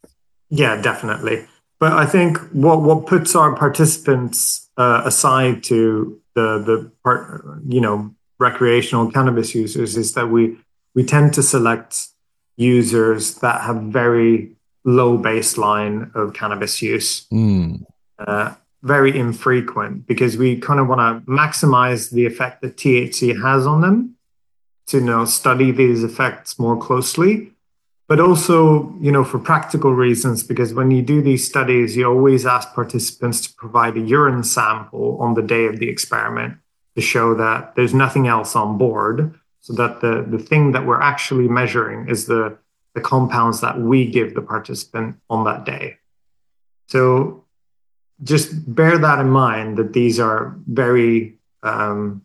[0.51, 1.47] Yeah, definitely.
[1.81, 7.81] But I think what what puts our participants uh, aside to the the part you
[7.81, 10.57] know recreational cannabis users is that we
[10.95, 12.09] we tend to select
[12.57, 14.53] users that have very
[14.85, 17.83] low baseline of cannabis use mm.
[18.19, 23.67] uh, very infrequent because we kind of want to maximize the effect that thc has
[23.67, 24.15] on them
[24.87, 27.51] to you know study these effects more closely
[28.07, 32.45] but also you know for practical reasons because when you do these studies you always
[32.47, 36.59] ask participants to provide a urine sample on the day of the experiment
[36.95, 39.35] to show that there's nothing else on board
[39.65, 42.57] so that the, the thing that we're actually measuring is the,
[42.95, 45.97] the compounds that we give the participant on that day
[46.87, 47.45] so
[48.23, 52.23] just bear that in mind that these are very um,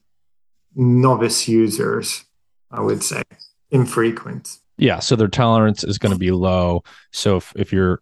[0.76, 2.26] novice users
[2.72, 3.24] i would say
[3.72, 6.84] infrequent yeah, so their tolerance is going to be low.
[7.12, 8.02] So if, if you're,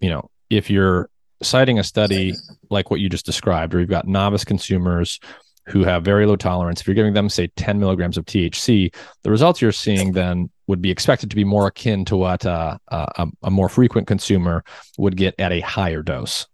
[0.00, 1.08] you know, if you're
[1.42, 2.34] citing a study
[2.68, 5.20] like what you just described, where you've got novice consumers
[5.66, 9.30] who have very low tolerance, if you're giving them, say, 10 milligrams of THC, the
[9.30, 13.26] results you're seeing then would be expected to be more akin to what uh, a,
[13.42, 14.64] a more frequent consumer
[14.98, 16.46] would get at a higher dose.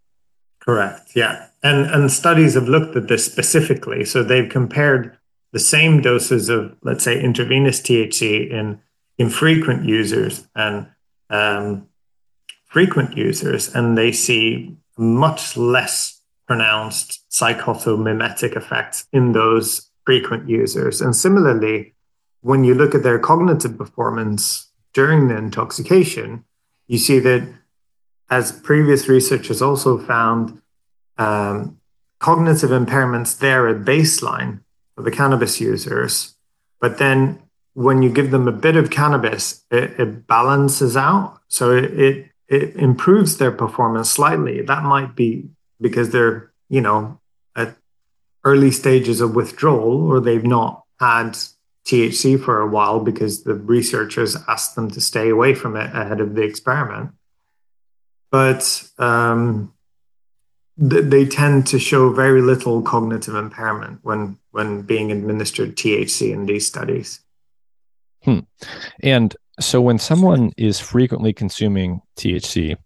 [0.60, 1.10] Correct.
[1.14, 1.48] Yeah.
[1.64, 4.04] And and studies have looked at this specifically.
[4.04, 5.16] So they've compared
[5.52, 8.80] the same doses of, let's say, intravenous THC in
[9.18, 10.88] infrequent users and
[11.30, 11.88] um,
[12.66, 21.01] frequent users, and they see much less pronounced psychotomimetic effects in those frequent users.
[21.01, 21.95] And similarly,
[22.43, 26.45] when you look at their cognitive performance during the intoxication,
[26.87, 27.49] you see that,
[28.28, 30.61] as previous research has also found,
[31.18, 31.78] um,
[32.18, 34.61] cognitive impairments there at baseline
[34.95, 36.37] for the cannabis users.
[36.80, 37.43] But then
[37.74, 41.41] when you give them a bit of cannabis, it, it balances out.
[41.49, 44.62] So it, it, it improves their performance slightly.
[44.62, 45.49] That might be
[45.80, 47.18] because they're, you know,
[47.57, 47.76] at
[48.44, 51.36] early stages of withdrawal or they've not had
[51.86, 56.20] THC for a while because the researchers asked them to stay away from it ahead
[56.20, 57.11] of the experiment.
[58.30, 59.74] But um,
[60.78, 66.46] th- they tend to show very little cognitive impairment when when being administered THC in
[66.46, 67.20] these studies.
[68.22, 68.40] Hmm.
[69.03, 72.76] And so when someone is frequently consuming THC,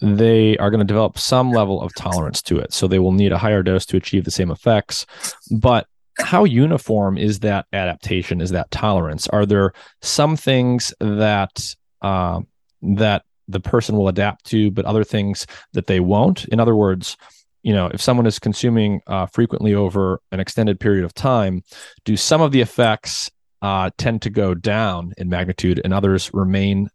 [0.00, 2.72] they are going to develop some level of tolerance to it.
[2.72, 5.06] So they will need a higher dose to achieve the same effects.
[5.50, 5.86] But
[6.20, 8.40] how uniform is that adaptation?
[8.40, 9.28] Is that tolerance?
[9.28, 9.72] Are there
[10.02, 12.40] some things that uh,
[12.82, 16.44] that the person will adapt to, but other things that they won't?
[16.46, 17.16] In other words,
[17.62, 21.62] you know, if someone is consuming uh, frequently over an extended period of time,
[22.04, 23.30] do some of the effects
[23.62, 26.88] uh, tend to go down in magnitude, and others remain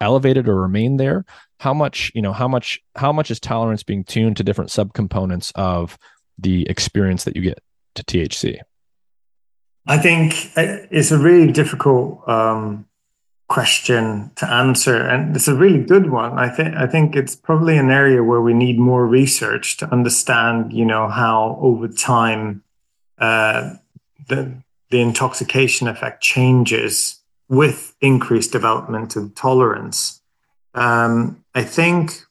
[0.00, 1.24] elevated or remain there?
[1.58, 5.52] How much, you know, how much, how much is tolerance being tuned to different subcomponents
[5.54, 5.98] of
[6.38, 7.58] the experience that you get
[7.96, 8.60] to THC?
[9.86, 12.86] I think uh, it's a really difficult um,
[13.48, 16.38] question to answer, and it's a really good one.
[16.38, 20.72] I think I think it's probably an area where we need more research to understand,
[20.72, 22.62] you know, how over time
[23.18, 23.74] uh,
[24.28, 30.17] the the intoxication effect changes with increased development of tolerance.
[30.74, 32.24] Um, I think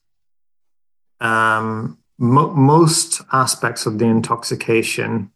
[1.20, 5.32] um, mo- most aspects of the intoxication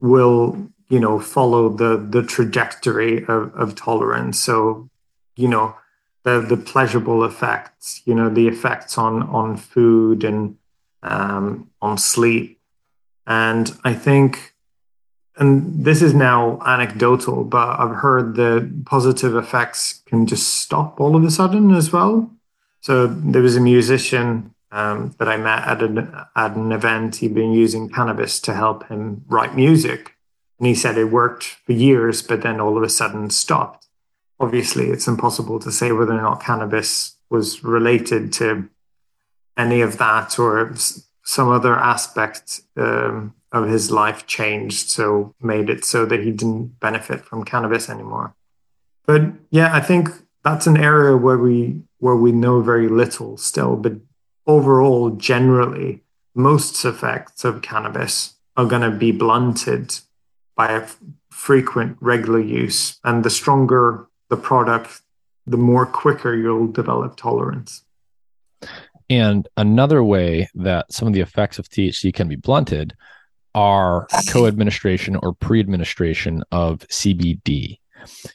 [0.00, 4.38] will you know follow the the trajectory of, of tolerance.
[4.38, 4.88] So
[5.36, 5.76] you know
[6.22, 10.56] the the pleasurable effects you know the effects on on food and
[11.02, 12.60] um, on sleep.
[13.26, 14.53] And i think
[15.36, 21.16] and this is now anecdotal but i've heard the positive effects can just stop all
[21.16, 22.30] of a sudden as well.
[22.80, 25.96] So there was a musician um, that i met at an,
[26.36, 27.16] at an event.
[27.16, 30.14] He'd been using cannabis to help him write music.
[30.58, 33.86] And he said it worked for years, but then all of a sudden stopped.
[34.38, 38.68] Obviously, it's impossible to say whether or not cannabis was related to
[39.56, 40.74] any of that or
[41.24, 46.80] some other aspect um, of his life changed, so made it so that he didn't
[46.80, 48.34] benefit from cannabis anymore.
[49.06, 50.08] But yeah, I think
[50.42, 53.76] that's an area where we where we know very little still.
[53.76, 53.94] But
[54.46, 56.02] overall, generally,
[56.34, 60.00] most effects of cannabis are going to be blunted
[60.56, 60.98] by a f-
[61.30, 62.98] frequent, regular use.
[63.04, 65.00] And the stronger the product,
[65.46, 67.84] the more quicker you'll develop tolerance.
[69.08, 72.94] And another way that some of the effects of THC can be blunted
[73.54, 77.78] are co administration or pre administration of CBD.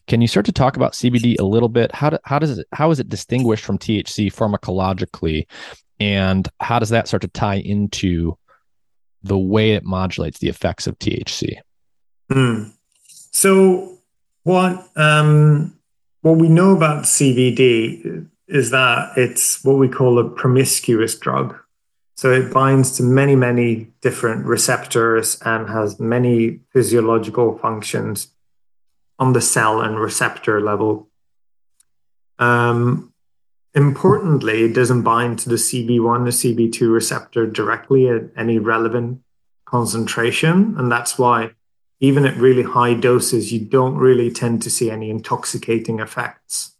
[0.07, 1.93] Can you start to talk about CBD a little bit?
[1.93, 5.45] How, do, how does it how is it distinguished from THC pharmacologically,
[5.99, 8.37] and how does that start to tie into
[9.23, 11.57] the way it modulates the effects of THC?
[12.31, 12.71] Mm.
[13.31, 13.97] So
[14.43, 15.77] what um,
[16.21, 21.55] what we know about CBD is that it's what we call a promiscuous drug.
[22.19, 28.27] So it binds to many, many different receptors and has many physiological functions
[29.17, 31.07] on the cell and receptor level.
[32.37, 33.13] Um,
[33.73, 39.21] importantly, it doesn't bind to the CB1 or CB2 receptor directly at any relevant
[39.63, 40.75] concentration.
[40.77, 41.51] And that's why
[42.01, 46.75] even at really high doses, you don't really tend to see any intoxicating effects.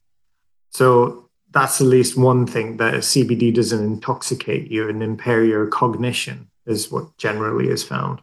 [0.72, 6.50] So that's at least one thing that CBD doesn't intoxicate you and impair your cognition,
[6.66, 8.22] is what generally is found.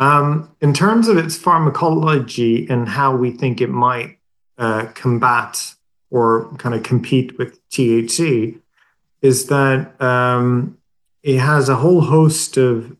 [0.00, 4.18] Um, in terms of its pharmacology and how we think it might
[4.56, 5.74] uh, combat
[6.10, 8.60] or kind of compete with THC,
[9.22, 10.78] is that um,
[11.22, 12.96] it has a whole host of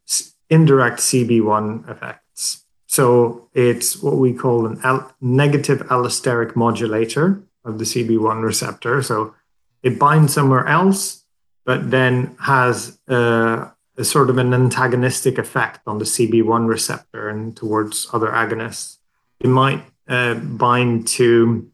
[0.51, 2.65] indirect CB1 effects.
[2.87, 9.03] So it's what we call an al- negative allosteric modulator of the CB1 receptor.
[9.03, 9.35] So
[9.83, 11.25] it binds somewhere else,
[11.65, 17.57] but then has a, a sort of an antagonistic effect on the CB1 receptor and
[17.57, 18.99] towards other agonists.
[19.41, 21.71] It might uh, bind to,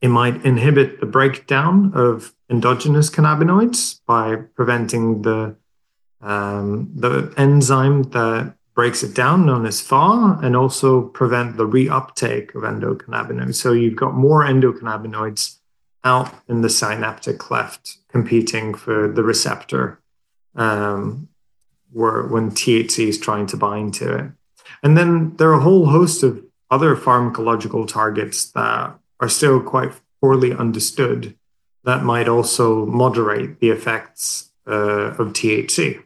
[0.00, 5.56] it might inhibit the breakdown of endogenous cannabinoids by preventing the
[6.22, 12.54] um, the enzyme that breaks it down, known as FAAH, and also prevent the reuptake
[12.54, 13.54] of endocannabinoids.
[13.54, 15.59] So you've got more endocannabinoids
[16.04, 20.00] out in the synaptic cleft competing for the receptor
[20.56, 21.28] um,
[21.92, 24.30] where, when THC is trying to bind to it.
[24.82, 29.92] And then there are a whole host of other pharmacological targets that are still quite
[30.20, 31.36] poorly understood
[31.84, 36.02] that might also moderate the effects uh, of THC.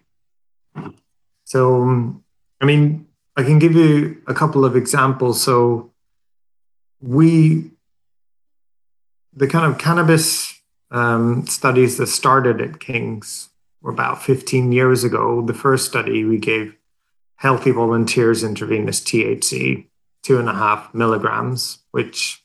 [1.45, 2.20] So,
[2.61, 5.42] I mean, I can give you a couple of examples.
[5.42, 5.92] So,
[7.01, 7.70] we,
[9.37, 10.61] the kind of cannabis
[10.91, 13.51] um, studies that started at King's
[13.82, 15.43] were about 15 years ago.
[15.43, 16.76] The first study we gave
[17.37, 19.87] healthy volunteers intravenous THC,
[20.22, 22.43] two and a half milligrams, which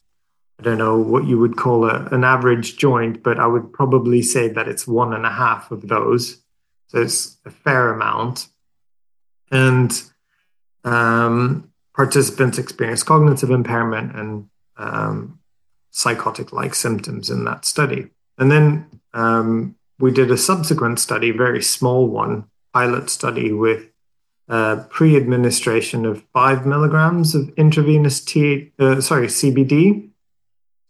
[0.59, 4.21] I don't know what you would call a, an average joint, but I would probably
[4.21, 6.41] say that it's one and a half of those.
[6.87, 8.47] So it's a fair amount.
[9.51, 10.01] And
[10.83, 15.38] um, participants experienced cognitive impairment and um,
[15.91, 18.09] psychotic like symptoms in that study.
[18.37, 23.89] And then um, we did a subsequent study, very small one, pilot study with
[24.47, 30.09] uh, pre-administration of five milligrams of intravenous T, uh, sorry, CBD.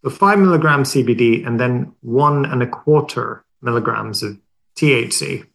[0.04, 4.38] So five milligrams CBD and then one and a quarter milligrams of
[4.78, 5.46] THC.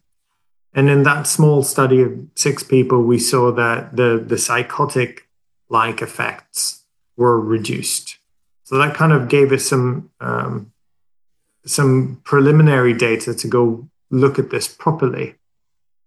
[0.75, 5.27] And in that small study of six people, we saw that the, the psychotic
[5.69, 6.83] like effects
[7.17, 8.14] were reduced.
[8.65, 10.71] So that kind of gave us some um,
[11.65, 15.35] some preliminary data to go look at this properly.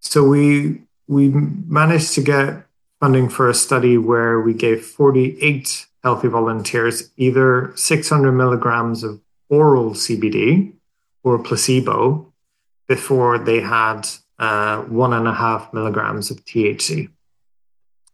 [0.01, 2.67] So we we managed to get
[3.01, 9.93] funding for a study where we gave 48 healthy volunteers either 600 milligrams of oral
[9.93, 10.73] CBD
[11.23, 12.33] or placebo
[12.89, 17.09] before they had uh, one and a half milligrams of THC.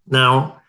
[0.07, 0.61] Now,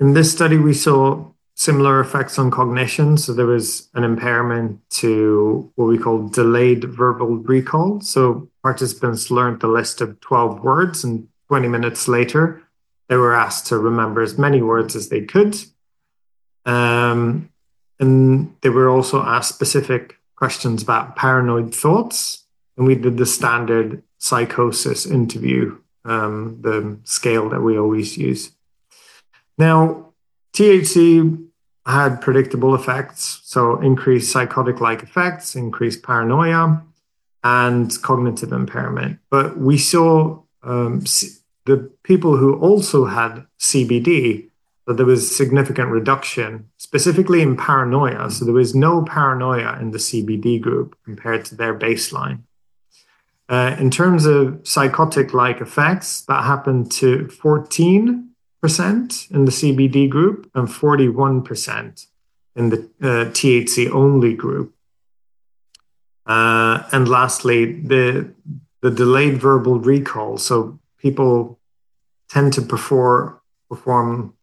[0.00, 3.18] in this study, we saw similar effects on cognition.
[3.18, 8.00] So there was an impairment to what we call delayed verbal recall.
[8.00, 12.62] So participants learned the list of 12 words, and 20 minutes later,
[13.08, 15.56] they were asked to remember as many words as they could.
[16.64, 17.50] Um,
[17.98, 22.44] and they were also asked specific questions about paranoid thoughts.
[22.76, 28.52] And we did the standard psychosis interview, um, the scale that we always use.
[29.56, 30.12] Now,
[30.52, 31.47] THC
[31.88, 33.40] had predictable effects.
[33.44, 36.82] So increased psychotic like effects, increased paranoia,
[37.42, 39.18] and cognitive impairment.
[39.30, 41.00] But we saw um,
[41.64, 44.50] the people who also had CBD
[44.86, 48.30] that there was significant reduction, specifically in paranoia.
[48.30, 52.40] So there was no paranoia in the CBD group compared to their baseline.
[53.50, 58.27] Uh, in terms of psychotic like effects, that happened to 14 percent
[58.62, 62.06] in the CBD group and 41%
[62.56, 64.74] in the uh, THC only group.
[66.26, 68.30] Uh, and lastly, the
[68.80, 70.38] the delayed verbal recall.
[70.38, 71.58] So people
[72.28, 74.34] tend to perform perform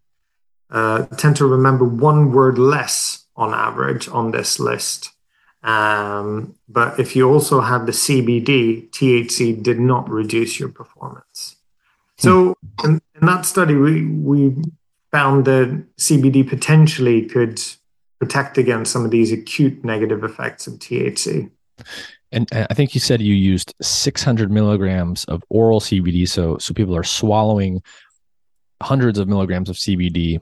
[0.72, 5.11] uh, tend to remember one word less on average on this list.
[5.61, 11.55] Um, but if you also had the CBD, THC did not reduce your performance.
[12.18, 14.55] So in, in that study, we, we
[15.11, 17.61] found that CBD potentially could
[18.20, 21.49] protect against some of these acute negative effects of THC.
[22.32, 26.28] And I think you said you used 600 milligrams of oral CBD.
[26.28, 27.82] So, so people are swallowing
[28.82, 30.39] hundreds of milligrams of CBD,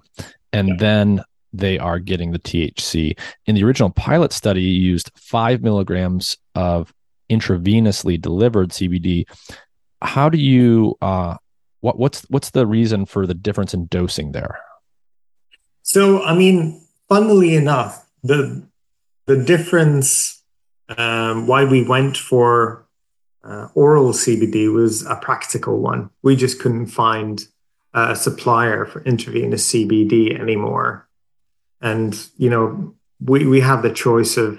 [0.51, 0.75] and yeah.
[0.79, 3.17] then they are getting the THC.
[3.45, 6.91] In the original pilot study, you used five milligrams of
[7.29, 9.25] intravenously delivered CBD.
[10.01, 11.37] How do you uh,
[11.83, 14.57] what, what's what's the reason for the difference in dosing there?
[15.81, 18.65] So, I mean, funnily enough, the
[19.25, 20.41] the difference
[20.97, 22.85] um, why we went for
[23.43, 26.09] uh, oral CBD was a practical one.
[26.21, 27.45] We just couldn't find
[27.93, 31.09] a supplier for intravenous CBD anymore,
[31.81, 34.57] and you know, we we have the choice of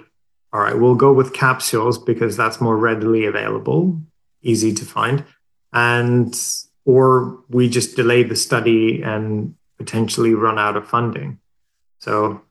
[0.52, 3.98] all right, we'll go with capsules because that's more readily available,
[4.42, 5.24] easy to find,
[5.72, 6.38] and
[6.84, 11.38] or we just delay the study and potentially run out of funding.
[11.98, 12.42] So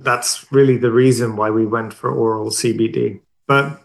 [0.00, 3.20] that's really the reason why we went for oral CBD.
[3.46, 3.82] But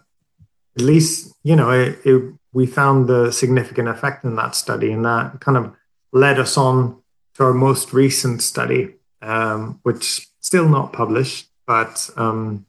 [0.75, 5.05] at least, you know, it, it, we found the significant effect in that study, and
[5.05, 5.73] that kind of
[6.11, 7.01] led us on
[7.35, 12.65] to our most recent study, um, which still not published, but um,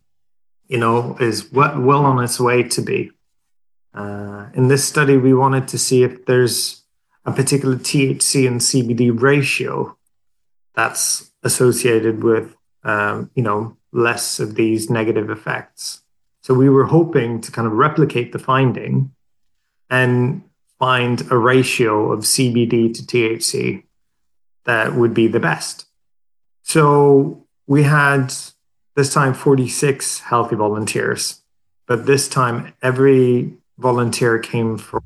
[0.69, 3.11] you know, is well, well on its way to be.
[3.95, 6.83] Uh, in this study, we wanted to see if there's
[7.25, 9.97] a particular THC and CBD ratio
[10.75, 16.03] that's associated with, um, you know, less of these negative effects.
[16.43, 19.13] So we were hoping to kind of replicate the finding
[19.89, 20.43] and
[20.79, 23.85] find a ratio of CBD to THC
[24.65, 25.87] that would be the best.
[26.63, 28.35] So we had
[28.97, 31.43] this time 46 healthy volunteers,
[31.87, 35.03] but this time every volunteer came for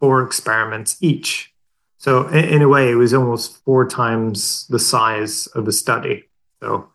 [0.00, 1.52] four experiments each.
[1.98, 6.24] So in, a way, it was almost four times the size of the study.
[6.60, 6.90] So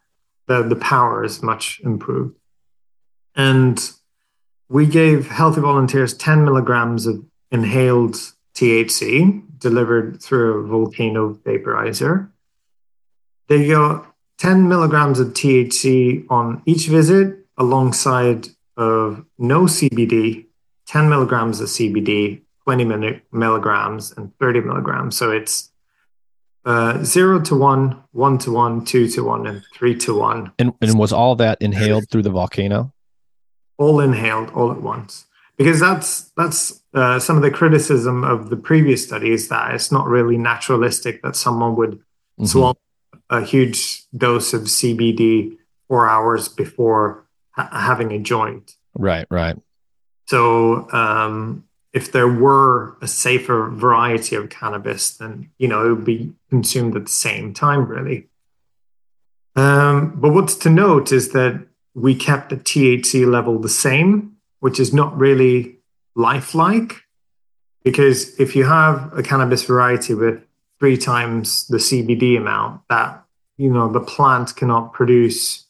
[0.47, 2.37] the, the power is much improved.
[3.35, 3.79] And
[4.67, 8.17] we gave healthy volunteers 10 milligrams of inhaled
[8.55, 12.29] THC delivered through a volcano vaporizer.
[13.47, 20.46] They got 10 milligrams of THC on each visit alongside of no CBD,
[20.87, 22.85] 10 milligrams of CBD, 20
[23.31, 25.17] milligrams, and 30 milligrams.
[25.17, 25.71] So it's
[26.65, 30.51] uh, zero to one, one to one, two to one, and three to one.
[30.59, 32.93] And, and was all that inhaled through the volcano?
[33.77, 35.25] All inhaled all at once.
[35.57, 40.07] Because that's that's uh, some of the criticism of the previous studies that it's not
[40.07, 42.45] really naturalistic that someone would mm-hmm.
[42.45, 42.77] swallow
[43.29, 45.57] a huge dose of CBD
[45.87, 48.75] four hours before ha- having a joint.
[48.93, 49.57] Right, right.
[50.27, 51.63] So um,
[51.93, 56.95] if there were a safer variety of cannabis, then you know it would be consumed
[56.95, 58.27] at the same time, really.
[59.55, 61.65] Um, but what's to note is that
[61.95, 65.77] we kept the THC level the same, which is not really
[66.15, 67.01] lifelike,
[67.83, 70.43] because if you have a cannabis variety with
[70.79, 73.23] three times the CBD amount, that
[73.57, 75.65] you know the plant cannot produce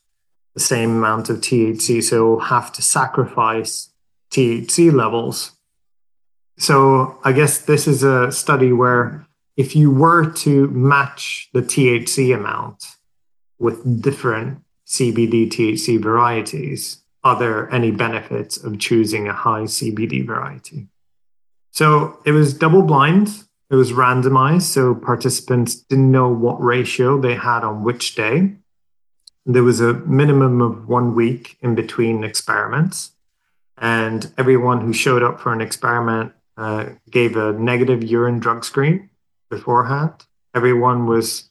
[0.56, 3.90] the same amount of THC, so have to sacrifice
[4.32, 5.58] THC levels
[6.58, 12.36] so I guess this is a study where if you were to match the THC
[12.36, 12.84] amount
[13.60, 20.88] with different CBD THC varieties, are there any benefits of choosing a high CBD variety?
[21.72, 27.36] So it was double blind, it was randomized, so participants didn't know what ratio they
[27.36, 28.56] had on which day.
[29.46, 33.12] There was a minimum of one week in between experiments,
[33.78, 39.10] and everyone who showed up for an experiment uh, gave a negative urine drug screen
[39.50, 40.26] beforehand.
[40.56, 41.50] Everyone was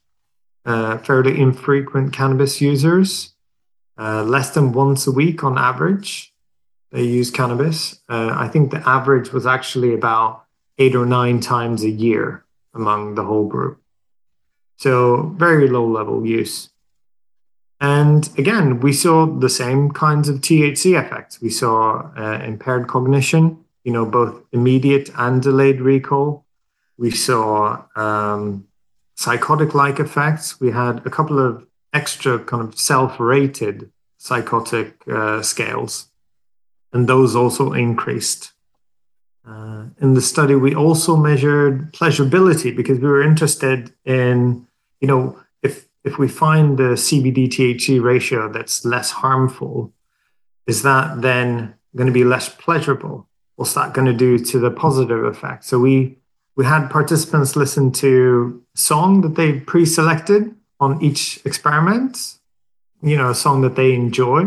[0.65, 3.35] uh, fairly infrequent cannabis users,
[3.99, 6.33] uh, less than once a week on average.
[6.91, 8.01] They use cannabis.
[8.09, 10.45] Uh, I think the average was actually about
[10.79, 13.81] eight or nine times a year among the whole group.
[14.77, 16.69] So, very low level use.
[17.81, 21.41] And again, we saw the same kinds of THC effects.
[21.41, 26.47] We saw uh, impaired cognition, you know, both immediate and delayed recall.
[26.97, 28.67] We saw um,
[29.17, 30.59] psychotic-like effects.
[30.59, 36.09] We had a couple of extra kind of self-rated psychotic uh, scales,
[36.93, 38.53] and those also increased.
[39.47, 44.67] Uh, in the study, we also measured pleasurability because we were interested in,
[45.01, 45.39] you know,
[46.07, 49.93] if we find the CBD THC ratio that's less harmful,
[50.67, 53.29] is that then going to be less pleasurable?
[53.57, 55.65] what's that going to do to the positive effect?
[55.65, 56.19] So we
[56.55, 62.39] we had participants listen to a song that they pre-selected on each experiment,
[63.03, 64.47] you know, a song that they enjoy.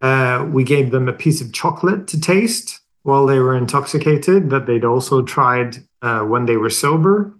[0.00, 4.66] Uh, we gave them a piece of chocolate to taste while they were intoxicated that
[4.66, 7.34] they'd also tried uh, when they were sober.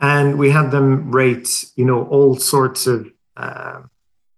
[0.00, 3.80] And we had them rate, you know, all sorts of uh,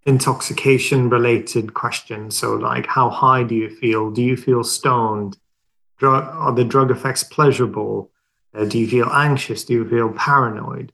[0.06, 2.36] intoxication related questions.
[2.36, 4.10] So, like, how high do you feel?
[4.10, 5.36] Do you feel stoned?
[6.02, 8.10] are the drug effects pleasurable?
[8.54, 9.64] Uh, do you feel anxious?
[9.64, 10.92] Do you feel paranoid?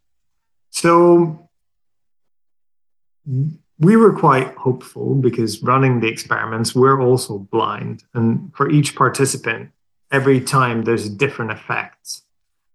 [0.71, 1.49] So
[3.79, 8.05] we were quite hopeful because running the experiments, we're also blind.
[8.15, 9.71] And for each participant,
[10.11, 12.23] every time there's a different effect.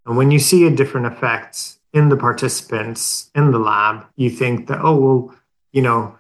[0.05, 4.67] And when you see a different effect in the participants in the lab, you think
[4.67, 5.35] that, oh, well,
[5.71, 6.17] you know,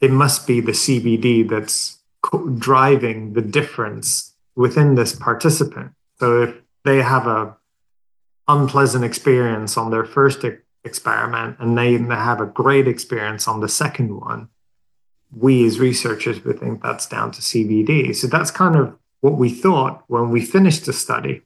[0.00, 1.98] it must be the CBD that's
[2.58, 5.92] driving the difference within this participant.
[6.18, 6.54] So if
[6.84, 7.56] they have a
[8.46, 13.68] unpleasant experience on their first e- experiment and they have a great experience on the
[13.68, 14.48] second one,
[15.36, 18.14] we as researchers would think that's down to CBD.
[18.14, 21.42] So that's kind of what we thought when we finished the study.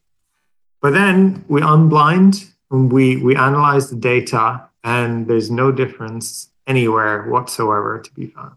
[0.80, 8.00] But then we unblind we we analyze the data and there's no difference anywhere whatsoever
[8.00, 8.56] to be found.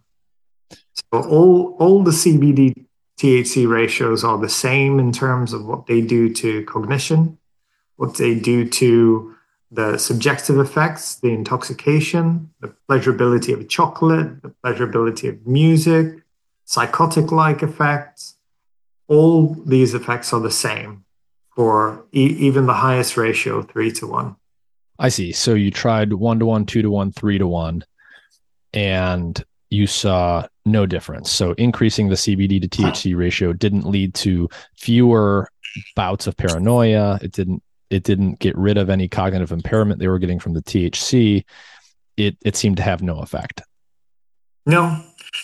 [0.93, 2.85] So all all the CBD
[3.19, 7.37] THC ratios are the same in terms of what they do to cognition,
[7.95, 9.35] what they do to
[9.71, 16.23] the subjective effects, the intoxication, the pleasurability of chocolate, the pleasurability of music,
[16.65, 18.35] psychotic like effects.
[19.07, 21.04] All these effects are the same
[21.55, 24.35] for e- even the highest ratio, three to one.
[24.99, 25.31] I see.
[25.31, 27.83] So you tried one to one, two to one, three to one,
[28.73, 31.31] and you saw no difference.
[31.31, 35.49] So increasing the CBD to THC ratio didn't lead to fewer
[35.95, 37.19] bouts of paranoia.
[37.21, 40.61] It didn't it didn't get rid of any cognitive impairment they were getting from the
[40.61, 41.43] THC.
[42.17, 43.61] It it seemed to have no effect.
[44.65, 45.01] No.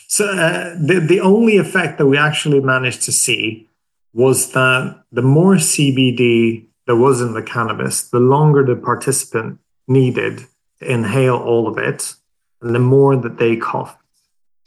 [0.08, 3.70] So uh, the the only effect that we actually managed to see
[4.14, 10.46] was that the more CBD there was in the cannabis, the longer the participant needed
[10.80, 12.16] to inhale all of it,
[12.62, 13.98] and the more that they coughed.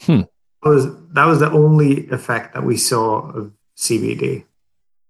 [0.03, 0.23] Hmm.
[0.63, 4.45] That was that was the only effect that we saw of CBD,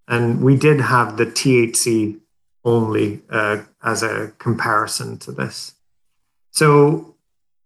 [0.07, 2.19] and we did have the THC
[2.65, 5.75] only uh, as a comparison to this.
[6.51, 7.15] So,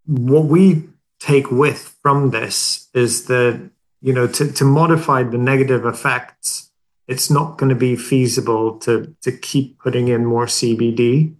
[0.05, 0.89] what we
[1.19, 3.69] take with from this is that
[4.01, 6.71] you know to, to modify the negative effects,
[7.07, 11.35] it's not going to be feasible to to keep putting in more CBD.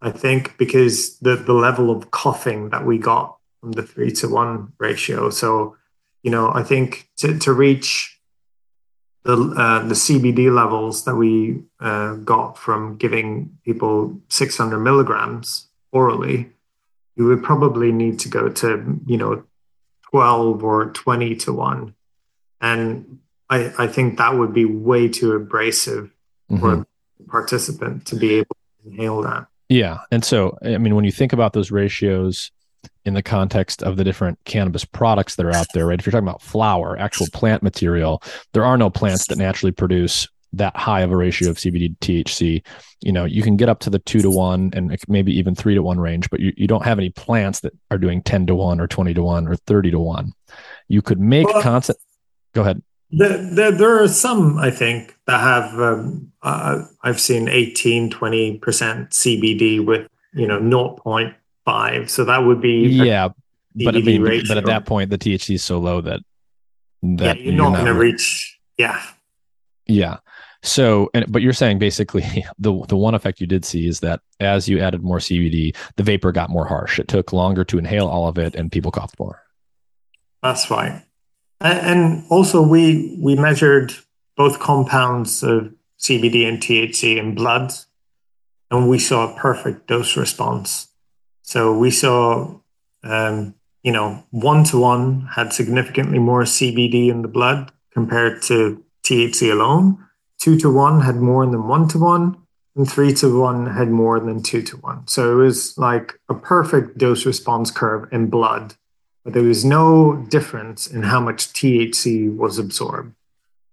[0.00, 4.28] I think because the the level of coughing that we got from the three to
[4.28, 5.30] one ratio.
[5.30, 5.76] So,
[6.22, 8.20] you know, I think to, to reach
[9.22, 16.50] the uh, the CBD levels that we uh, got from giving people 600 milligrams orally,
[17.14, 19.44] you would probably need to go to you know
[20.10, 21.94] 12 or 20 to one,
[22.62, 23.18] and
[23.50, 26.10] I I think that would be way too abrasive
[26.50, 26.58] mm-hmm.
[26.58, 26.86] for a
[27.28, 29.46] participant to be able to inhale that.
[29.68, 32.50] Yeah, and so I mean, when you think about those ratios
[33.04, 35.98] in the context of the different cannabis products that are out there, right?
[35.98, 40.28] If you're talking about flower, actual plant material, there are no plants that naturally produce
[40.52, 42.64] that high of a ratio of CBD to THC.
[43.00, 45.74] You know, you can get up to the two to one and maybe even three
[45.74, 48.54] to one range, but you, you don't have any plants that are doing 10 to
[48.54, 50.32] one or 20 to one or 30 to one.
[50.88, 51.98] You could make well, constant.
[52.52, 52.82] Go ahead.
[53.10, 58.60] The, the, there are some, I think, that have, um, uh, I've seen 18, 20%
[58.60, 62.10] CBD with, you know, 0.5.
[62.10, 63.28] So that would be yeah.
[63.74, 66.20] But I mean, but at that point, the THC is so low that
[67.02, 68.58] that yeah, you're, you're not, not going to reach.
[68.78, 69.02] Yeah.
[69.86, 70.18] Yeah.
[70.62, 72.22] So, and but you're saying basically
[72.58, 76.02] the the one effect you did see is that as you added more CBD, the
[76.02, 76.98] vapor got more harsh.
[76.98, 79.42] It took longer to inhale all of it, and people coughed more.
[80.42, 81.02] That's right.
[81.62, 83.94] And also, we we measured
[84.36, 87.72] both compounds of CBD and THC in blood,
[88.70, 90.88] and we saw a perfect dose response.
[91.42, 92.58] So we saw,
[93.04, 98.82] um, you know, one to one had significantly more CBD in the blood compared to
[99.04, 100.04] THC alone.
[100.38, 102.36] Two to one had more than one to one,
[102.74, 105.06] and three to one had more than two to one.
[105.06, 108.74] So it was like a perfect dose response curve in blood,
[109.24, 113.14] but there was no difference in how much THC was absorbed.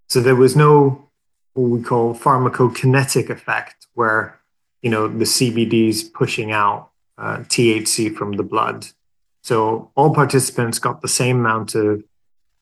[0.07, 1.09] So there was no
[1.53, 4.39] what we call pharmacokinetic effect where
[4.81, 8.87] you know the CBD is pushing out uh, THC from the blood.
[9.43, 12.03] So all participants got the same amount of,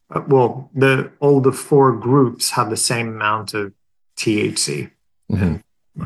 [0.10, 3.74] uh, well, the all the four groups had the same amount of
[4.18, 4.92] THC.
[5.32, 6.06] Mm-hmm.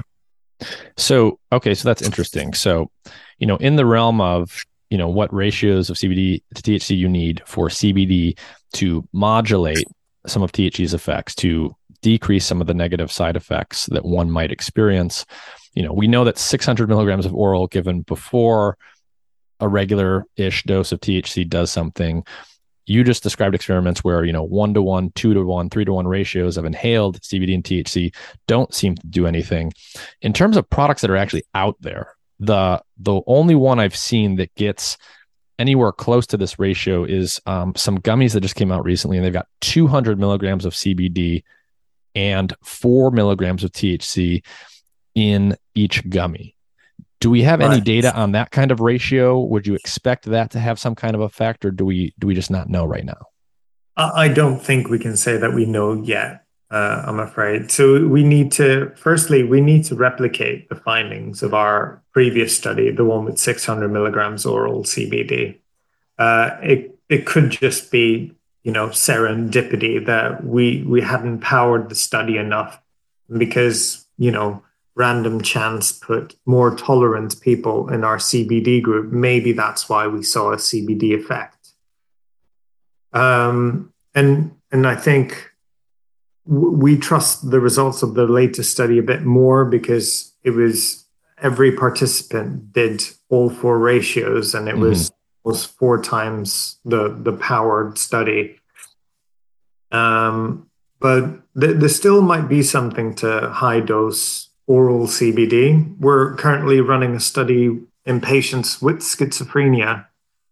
[0.97, 2.53] So okay, so that's interesting.
[2.53, 2.91] So,
[3.37, 7.09] you know, in the realm of you know what ratios of CBD to THC you
[7.09, 8.37] need for CBD
[8.73, 9.85] to modulate
[10.27, 14.51] some of THC's effects to decrease some of the negative side effects that one might
[14.51, 15.25] experience
[15.73, 18.77] you know, we know that 600 milligrams of oral given before
[19.59, 22.25] a regular ish dose of THC does something.
[22.85, 25.93] You just described experiments where, you know, one to one, two to one, three to
[25.93, 28.13] one ratios of inhaled CBD and THC
[28.47, 29.71] don't seem to do anything.
[30.21, 34.35] In terms of products that are actually out there, the the only one I've seen
[34.37, 34.97] that gets
[35.59, 39.25] anywhere close to this ratio is um, some gummies that just came out recently, and
[39.25, 41.43] they've got 200 milligrams of CBD
[42.15, 44.43] and four milligrams of THC
[45.13, 46.55] in each gummy.
[47.19, 47.73] Do we have right.
[47.73, 49.39] any data on that kind of ratio?
[49.39, 52.33] Would you expect that to have some kind of effect, or do we do we
[52.33, 53.27] just not know right now?
[53.95, 56.40] I don't think we can say that we know yet.
[56.71, 57.69] Uh, I'm afraid.
[57.69, 62.91] So we need to, firstly, we need to replicate the findings of our previous study,
[62.91, 65.57] the one with 600 milligrams oral CBD.
[66.17, 71.95] Uh, it it could just be, you know, serendipity that we we hadn't powered the
[71.95, 72.81] study enough
[73.37, 74.63] because you know
[74.95, 80.51] random chance put more tolerant people in our CBD group, maybe that's why we saw
[80.51, 81.69] a CBD effect.
[83.13, 85.50] Um, and and I think
[86.45, 91.05] we trust the results of the latest study a bit more because it was
[91.41, 94.83] every participant did all four ratios, and it mm-hmm.
[94.83, 95.11] was
[95.43, 98.57] was four times the the powered study.
[99.91, 100.69] Um,
[100.99, 101.25] but
[101.59, 105.97] th- there still might be something to high dose oral CBD.
[105.99, 110.05] We're currently running a study in patients with schizophrenia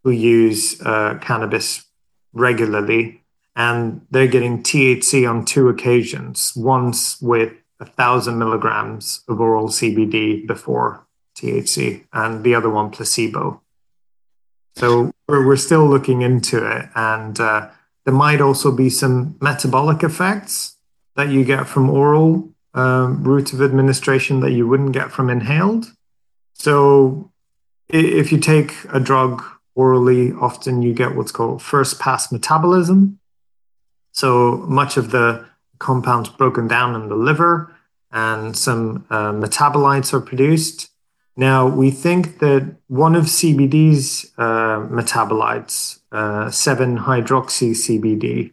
[0.04, 1.86] who use uh, cannabis
[2.34, 3.22] regularly,
[3.56, 6.54] and they're getting THC on two occasions.
[6.56, 13.62] Once with a thousand milligrams of oral CBD before THC, and the other one placebo.
[14.76, 17.70] So we're, we're still looking into it, and uh,
[18.06, 20.78] there might also be some metabolic effects
[21.16, 25.92] that you get from oral um, route of administration that you wouldn't get from inhaled.
[26.54, 27.32] So
[27.88, 29.44] if you take a drug
[29.76, 33.19] orally, often you get what's called first pass metabolism.
[34.12, 35.46] So much of the
[35.80, 37.76] compounds broken down in the liver
[38.12, 40.90] and some uh, metabolites are produced.
[41.36, 48.52] Now, we think that one of CBD's uh, metabolites, uh, 7 hydroxy CBD,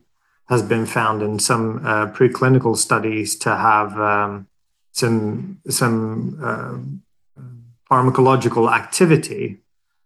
[0.49, 4.47] has been found in some uh, preclinical studies to have um,
[4.93, 7.43] some, some uh,
[7.91, 9.59] pharmacological activity.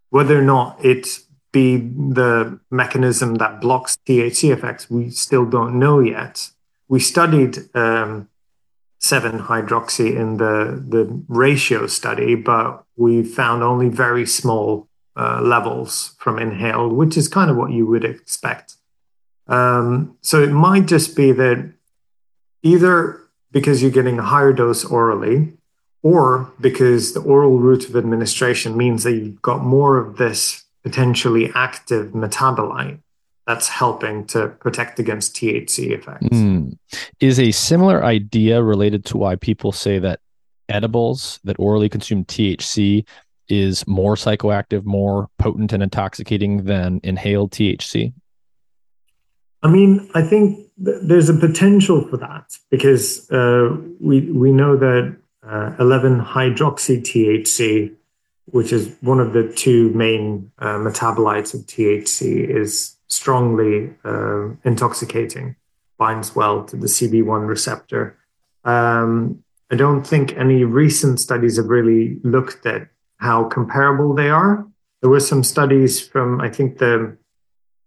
[0.08, 1.20] Whether or not it
[1.52, 6.50] be the mechanism that blocks THC effects, we still don't know yet.
[6.88, 8.28] We studied um,
[8.98, 16.14] 7 hydroxy in the, the ratio study, but we found only very small uh, levels
[16.18, 18.74] from inhaled, which is kind of what you would expect.
[19.46, 21.72] Um, so it might just be that
[22.62, 23.20] either
[23.50, 25.54] because you're getting a higher dose orally,
[26.02, 31.50] or because the oral route of administration means that you've got more of this potentially
[31.54, 33.00] active metabolite
[33.46, 36.26] that's helping to protect against THC effects.
[36.26, 36.76] Mm.
[37.18, 40.20] Is a similar idea related to why people say that
[40.68, 43.04] edibles that orally consume THC
[43.48, 48.12] is more psychoactive, more potent and intoxicating than inhaled THC?
[49.62, 54.76] I mean, I think th- there's a potential for that because uh, we we know
[54.76, 55.16] that
[55.46, 57.94] uh, 11 hydroxy THC,
[58.52, 65.56] which is one of the two main uh, metabolites of THC, is strongly uh, intoxicating,
[65.98, 68.16] binds well to the CB1 receptor.
[68.64, 72.88] Um, I don't think any recent studies have really looked at
[73.18, 74.66] how comparable they are.
[75.00, 77.16] There were some studies from, I think, the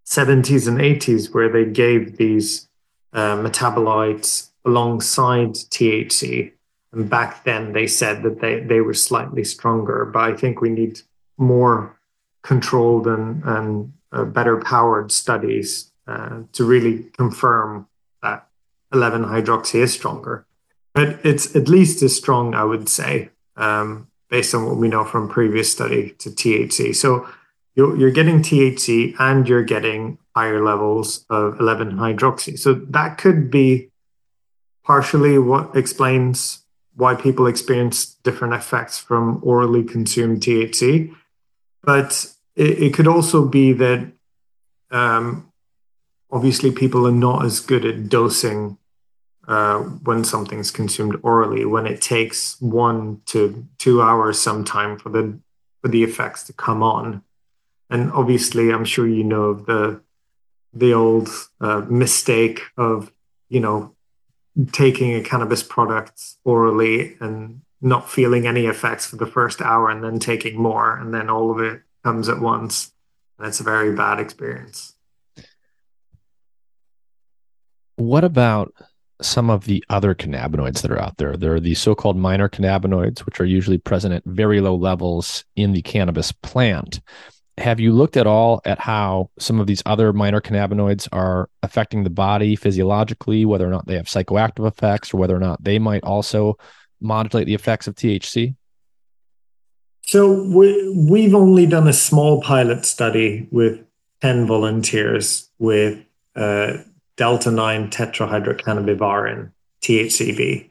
[0.05, 2.69] 70s and 80s where they gave these
[3.13, 6.51] uh, metabolites alongside THC.
[6.93, 10.69] And back then they said that they, they were slightly stronger, but I think we
[10.69, 11.01] need
[11.37, 11.99] more
[12.43, 17.87] controlled and, and uh, better powered studies uh, to really confirm
[18.21, 18.47] that
[18.93, 20.45] 11 hydroxy is stronger.
[20.93, 25.03] But it's at least as strong, I would say, um, based on what we know
[25.03, 26.95] from previous study to THC.
[26.95, 27.27] So
[27.75, 32.57] you're, you're getting THC and you're getting higher levels of 11 hydroxy.
[32.59, 33.89] So that could be
[34.83, 36.62] partially what explains
[36.95, 41.13] why people experience different effects from orally consumed THC.
[41.81, 42.25] But
[42.55, 44.11] it, it could also be that
[44.91, 45.51] um,
[46.31, 48.77] obviously people are not as good at dosing
[49.47, 51.65] uh, when something's consumed orally.
[51.65, 55.39] When it takes one to two hours sometime for the
[55.81, 57.23] for the effects to come on,
[57.89, 60.01] and obviously, I'm sure you know of the
[60.73, 61.29] the old
[61.59, 63.11] uh, mistake of
[63.49, 63.92] you know
[64.71, 70.03] taking a cannabis product orally and not feeling any effects for the first hour and
[70.03, 72.91] then taking more and then all of it comes at once.
[73.37, 74.93] And it's a very bad experience.
[77.95, 78.73] What about
[79.21, 81.35] some of the other cannabinoids that are out there?
[81.35, 85.45] There are the so called minor cannabinoids, which are usually present at very low levels
[85.55, 87.01] in the cannabis plant.
[87.59, 92.03] Have you looked at all at how some of these other minor cannabinoids are affecting
[92.03, 95.77] the body physiologically, whether or not they have psychoactive effects or whether or not they
[95.77, 96.57] might also
[96.99, 98.55] modulate the effects of THC?
[100.01, 103.79] So we, we've only done a small pilot study with
[104.21, 105.99] 10 volunteers with
[106.35, 106.77] uh,
[107.17, 109.51] delta 9 tetrahydrocannabivarin,
[109.81, 110.69] THCV.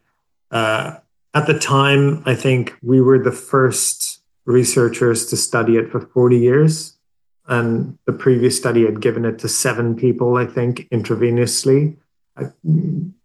[0.51, 0.97] Uh,
[1.35, 6.39] at the time, I think we were the first researchers to study it for 40
[6.39, 6.97] years.
[7.47, 11.97] And the previous study had given it to seven people, I think, intravenously,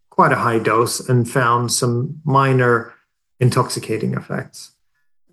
[0.10, 2.94] quite a high dose, and found some minor
[3.40, 4.72] intoxicating effects.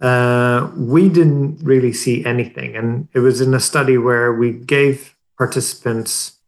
[0.00, 2.76] Uh, we didn't really see anything.
[2.76, 6.38] And it was in a study where we gave participants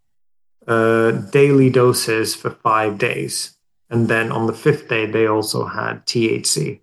[0.66, 3.56] uh, daily doses for five days.
[3.88, 6.80] And then on the fifth day, they also had THC.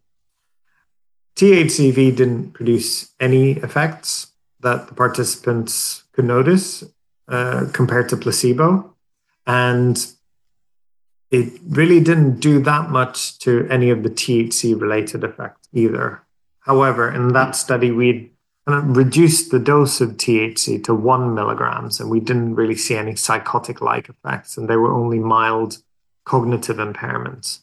[1.36, 4.27] THCV didn't produce any effects
[4.59, 6.84] that the participants could notice
[7.27, 8.93] uh, compared to placebo.
[9.45, 9.97] And
[11.31, 16.21] it really didn't do that much to any of the THC related effects either.
[16.59, 18.31] However, in that study, we
[18.67, 23.81] reduced the dose of THC to one milligrams, and we didn't really see any psychotic
[23.81, 25.79] like effects, and they were only mild
[26.23, 27.59] cognitive impairments.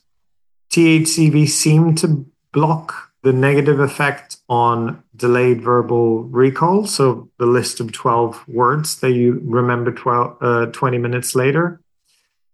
[0.71, 6.87] THCV seemed to block the negative effect on delayed verbal recall.
[6.87, 11.81] So the list of 12 words that you remember 12, uh, 20 minutes later.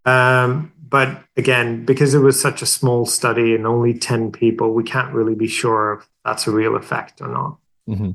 [0.04, 4.84] Um, but again, because it was such a small study and only 10 people, we
[4.84, 7.58] can't really be sure if that's a real effect or not.
[7.88, 8.10] Mm-hmm.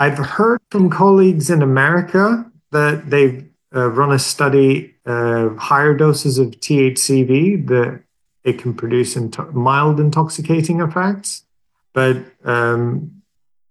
[0.00, 6.38] I've heard from colleagues in America that they've uh, run a study uh, higher doses
[6.38, 8.02] of THCV that
[8.42, 11.43] it can produce into- mild intoxicating effects.
[11.94, 13.22] But um,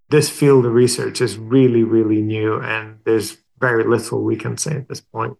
[0.09, 4.75] this field of research is really, really new, and there's very little we can say
[4.75, 5.37] at this point.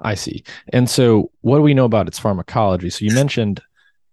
[0.00, 0.42] I see.
[0.72, 2.90] And so, what do we know about its pharmacology?
[2.90, 3.60] So, you mentioned,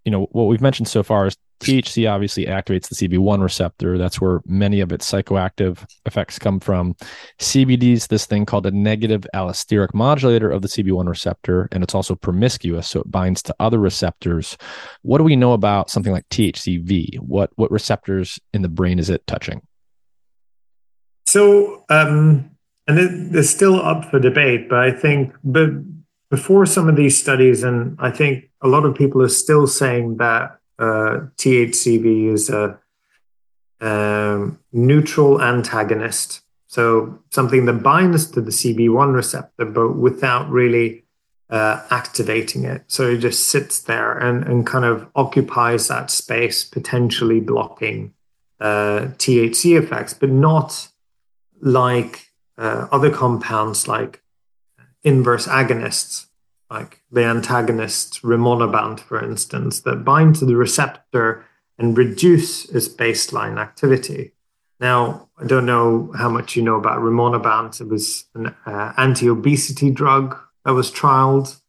[0.06, 3.98] you know, what we've mentioned so far is THC obviously activates the CB1 receptor.
[3.98, 6.96] That's where many of its psychoactive effects come from.
[7.40, 11.96] CBD is this thing called a negative allosteric modulator of the CB1 receptor, and it's
[11.96, 14.58] also promiscuous, so it binds to other receptors.
[15.02, 17.20] What do we know about something like THCV?
[17.20, 19.62] What what receptors in the brain is it touching?
[21.26, 22.52] So, um,
[22.88, 25.70] and it, it's still up for debate, but I think but
[26.30, 30.18] before some of these studies, and I think a lot of people are still saying
[30.18, 32.80] that uh, THCV is a
[33.82, 36.42] um, neutral antagonist.
[36.68, 41.06] So something that binds to the CB1 receptor, but without really
[41.50, 42.84] uh, activating it.
[42.88, 48.14] So it just sits there and, and kind of occupies that space, potentially blocking
[48.60, 50.90] uh, THC effects, but not
[51.62, 54.22] like uh, other compounds like
[55.04, 56.27] inverse agonists
[56.70, 61.46] like the antagonist rimonabant, for instance, that bind to the receptor
[61.78, 64.34] and reduce its baseline activity.
[64.80, 67.82] Now, I don't know how much you know about rimonabant.
[67.82, 71.60] It was an uh, anti-obesity drug that was trialed,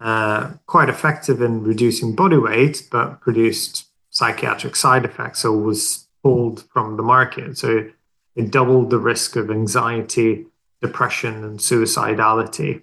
[0.00, 6.64] uh, quite effective in reducing body weight, but produced psychiatric side effects, so was pulled
[6.72, 7.56] from the market.
[7.56, 7.88] So
[8.34, 10.46] it doubled the risk of anxiety,
[10.82, 12.82] depression, and suicidality.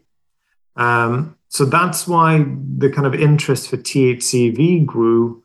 [0.76, 2.46] Um, so that's why
[2.78, 5.44] the kind of interest for THCV grew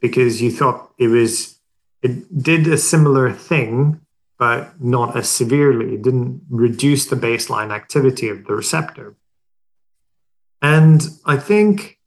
[0.00, 1.58] because you thought it was
[2.02, 4.00] it did a similar thing
[4.38, 5.94] but not as severely.
[5.94, 9.14] It didn't reduce the baseline activity of the receptor.
[10.60, 11.98] And i think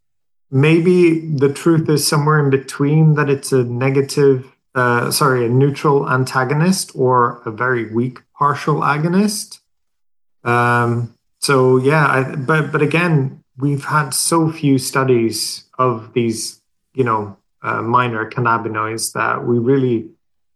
[0.52, 6.10] maybe the truth is somewhere in between that it's a negative uh, sorry a neutral
[6.10, 9.60] antagonist or a very weak partial agonist.
[10.44, 16.62] Um, so yeah I, but but again we've had so few studies of these,
[16.94, 20.10] you know, uh, minor cannabinoids that we really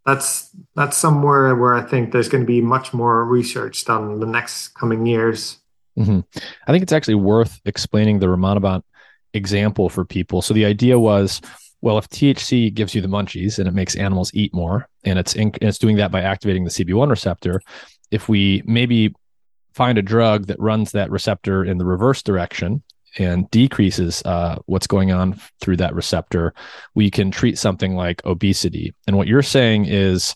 [0.06, 4.20] that's that's somewhere where I think there's going to be much more research done in
[4.20, 5.58] the next coming years.
[5.98, 6.20] Mm-hmm.
[6.68, 8.84] I think it's actually worth explaining the Rimonabant
[9.34, 10.42] example for people.
[10.42, 11.42] So the idea was,
[11.82, 15.36] well, if THC gives you the munchies and it makes animals eat more, and it's
[15.36, 17.62] and it's doing that by activating the CB1 receptor,
[18.12, 19.14] if we maybe
[19.74, 22.84] find a drug that runs that receptor in the reverse direction
[23.18, 26.54] and decreases uh, what's going on through that receptor,
[26.96, 28.94] we can treat something like obesity.
[29.08, 30.36] And what you're saying is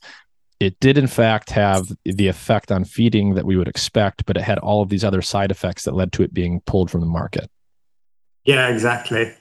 [0.59, 4.43] it did, in fact, have the effect on feeding that we would expect, but it
[4.43, 7.07] had all of these other side effects that led to it being pulled from the
[7.07, 7.49] market.
[8.45, 9.34] Yeah, exactly.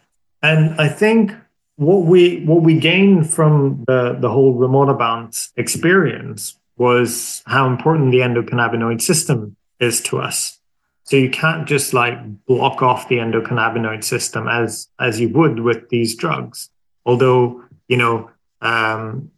[0.42, 1.32] And I think
[1.76, 8.18] what we what we gained from the the whole rimonabant experience was how important the
[8.18, 10.58] endocannabinoid system is to us.
[11.04, 15.88] So you can't just like block off the endocannabinoid system as as you would with
[15.88, 16.70] these drugs.
[17.04, 18.30] Although you know
[18.60, 19.30] um,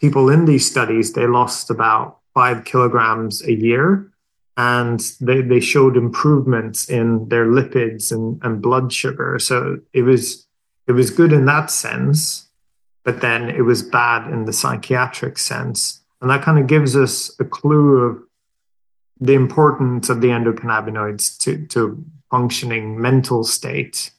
[0.00, 4.10] people in these studies they lost about five kilograms a year,
[4.56, 9.38] and they they showed improvements in their lipids and, and blood sugar.
[9.38, 10.46] So it was
[10.86, 12.48] it was good in that sense,
[13.04, 17.30] but then it was bad in the psychiatric sense, and that kind of gives us
[17.38, 18.25] a clue of
[19.20, 24.10] the importance of the endocannabinoids to, to functioning mental state.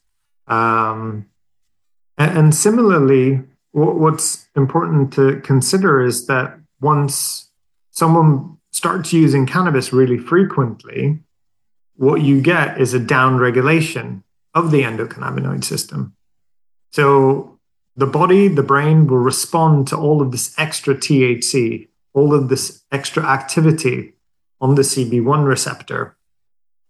[0.47, 1.27] Um,
[2.17, 3.43] and, and, similarly,
[3.73, 7.49] w- what's important to consider is that once
[7.91, 11.19] someone starts using cannabis really frequently,
[11.95, 14.23] what you get is a downregulation
[14.53, 16.15] of the endocannabinoid system.
[16.91, 17.59] So
[17.95, 22.83] the body, the brain will respond to all of this extra THC, all of this
[22.91, 24.13] extra activity
[24.59, 26.17] on the CB1 receptor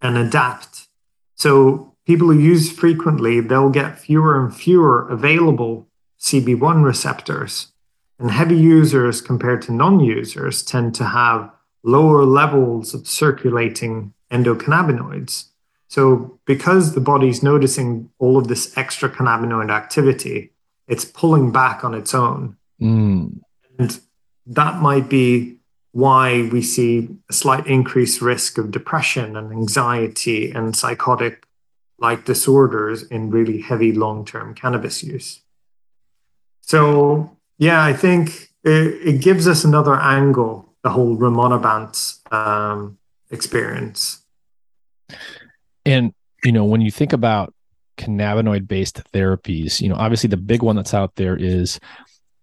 [0.02, 0.88] and adapt.
[1.36, 5.88] So people who use frequently, they'll get fewer and fewer available
[6.20, 7.72] CB1 receptors.
[8.20, 11.52] And heavy users compared to non users tend to have
[11.84, 15.50] lower levels of circulating endocannabinoids.
[15.88, 20.52] So, because the body's noticing all of this extra cannabinoid activity,
[20.88, 22.58] it's pulling back on its own.
[22.82, 23.40] Mm.
[23.78, 24.00] And
[24.48, 25.57] that might be
[25.98, 31.48] why we see a slight increased risk of depression and anxiety and psychotic
[31.98, 35.42] like disorders in really heavy long term cannabis use.
[36.62, 43.00] So, yeah, I think it, it gives us another angle, the whole Rimonabant um,
[43.32, 44.22] experience.
[45.84, 47.56] And, you know, when you think about
[47.98, 51.80] cannabinoid based therapies, you know, obviously the big one that's out there is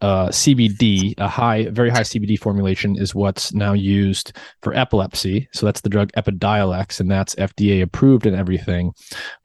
[0.04, 5.48] uh, CBD, a high, very high CBD formulation is what's now used for epilepsy.
[5.54, 8.92] So that's the drug Epidiolex, and that's FDA approved and everything.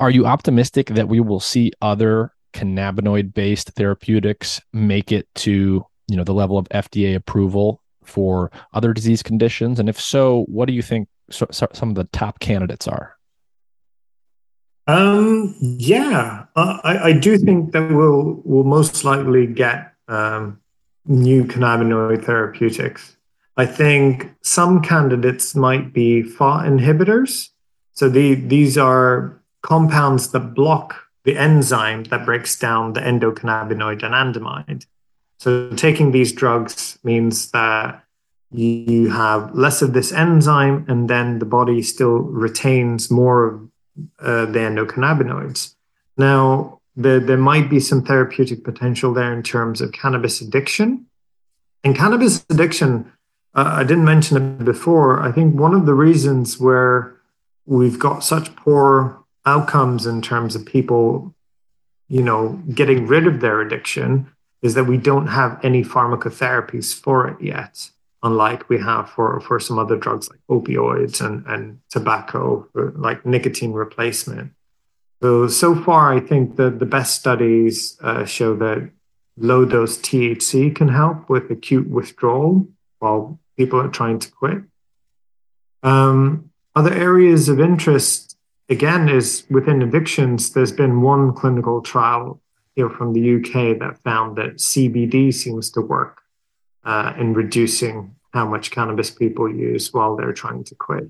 [0.02, 6.18] Are you optimistic that we will see other cannabinoid based therapeutics make it to you
[6.18, 9.80] know the level of FDA approval for other disease conditions?
[9.80, 13.16] And if so, what do you think so, so some of the top candidates are?
[14.88, 20.60] Um, yeah, I, I do think that we'll we'll most likely get um,
[21.06, 23.16] new cannabinoid therapeutics.
[23.56, 27.50] I think some candidates might be FAAH inhibitors.
[27.94, 30.96] So the, these are compounds that block
[31.26, 34.86] the enzyme that breaks down the endocannabinoid anandamide.
[35.38, 38.04] So taking these drugs means that
[38.52, 43.70] you have less of this enzyme, and then the body still retains more of
[44.20, 45.76] uh, the endocannabinoids.
[46.18, 51.06] Now, there, there might be some therapeutic potential there in terms of cannabis addiction.
[51.84, 53.12] And cannabis addiction,
[53.56, 55.22] uh, I didn't mention it before.
[55.22, 57.16] I think one of the reasons where
[57.66, 61.34] we've got such poor outcomes in terms of people,
[62.08, 64.30] you know, getting rid of their addiction
[64.62, 67.90] is that we don't have any pharmacotherapies for it yet,
[68.24, 73.72] unlike we have for, for some other drugs like opioids and, and tobacco, like nicotine
[73.72, 74.52] replacement.
[75.22, 78.90] So, so far, I think that the best studies uh, show that
[79.38, 82.68] low dose THC can help with acute withdrawal
[83.00, 84.62] while people are trying to quit.
[85.84, 88.38] Um, other areas of interest,
[88.70, 90.54] again, is within addictions.
[90.54, 92.42] There's been one clinical trial
[92.76, 96.22] here from the UK that found that CBD seems to work
[96.86, 101.10] uh, in reducing how much cannabis people use while they're trying to quit.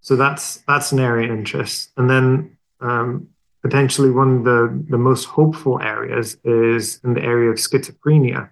[0.00, 1.90] So that's that's an area of interest.
[1.96, 2.53] And then
[2.84, 3.28] um,
[3.62, 8.50] potentially one of the, the most hopeful areas is in the area of schizophrenia.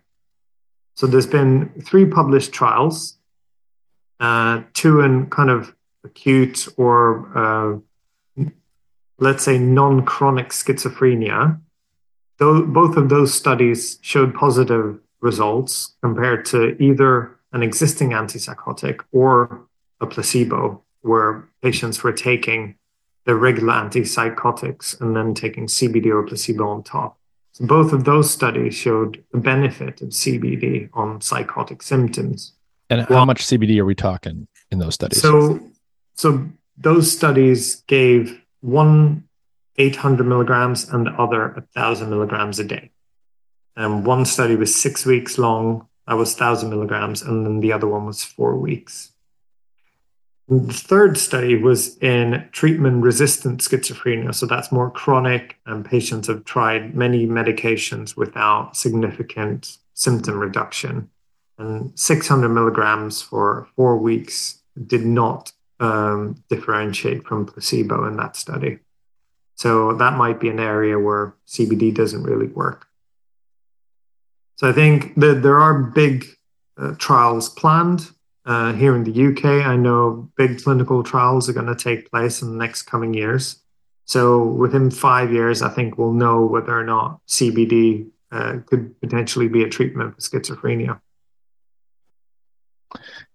[0.95, 3.19] So there's been three published trials,
[4.21, 5.75] uh, two in kind of
[6.05, 6.99] acute or
[7.37, 7.79] uh,
[9.19, 11.61] let's say non-chronic schizophrenia.
[12.39, 19.67] Though both of those studies showed positive results compared to either an existing antipsychotic or
[20.01, 22.77] a placebo, where patients were taking
[23.25, 27.19] the regular antipsychotics and then taking CBD or placebo on top.
[27.53, 32.55] So both of those studies showed the benefit of CBD on psychotic symptoms.
[32.89, 35.21] And how well, much CBD are we talking in those studies?
[35.21, 35.61] So,
[36.15, 39.25] so those studies gave one
[39.77, 42.91] 800 milligrams and the other 1,000 milligrams a day.
[43.77, 47.87] And one study was six weeks long, that was 1,000 milligrams, and then the other
[47.87, 49.12] one was four weeks.
[50.53, 54.35] The third study was in treatment resistant schizophrenia.
[54.35, 61.09] So that's more chronic, and patients have tried many medications without significant symptom reduction.
[61.57, 68.79] And 600 milligrams for four weeks did not um, differentiate from placebo in that study.
[69.55, 72.89] So that might be an area where CBD doesn't really work.
[74.57, 76.27] So I think that there are big
[76.77, 78.11] uh, trials planned
[78.45, 82.43] uh, here in the UK, I know big clinical trials are going to take place
[82.43, 83.63] in the next coming years.
[84.05, 89.49] So within five years, I think we'll know whether or not CBD uh, could potentially
[89.49, 91.01] be a treatment for schizophrenia.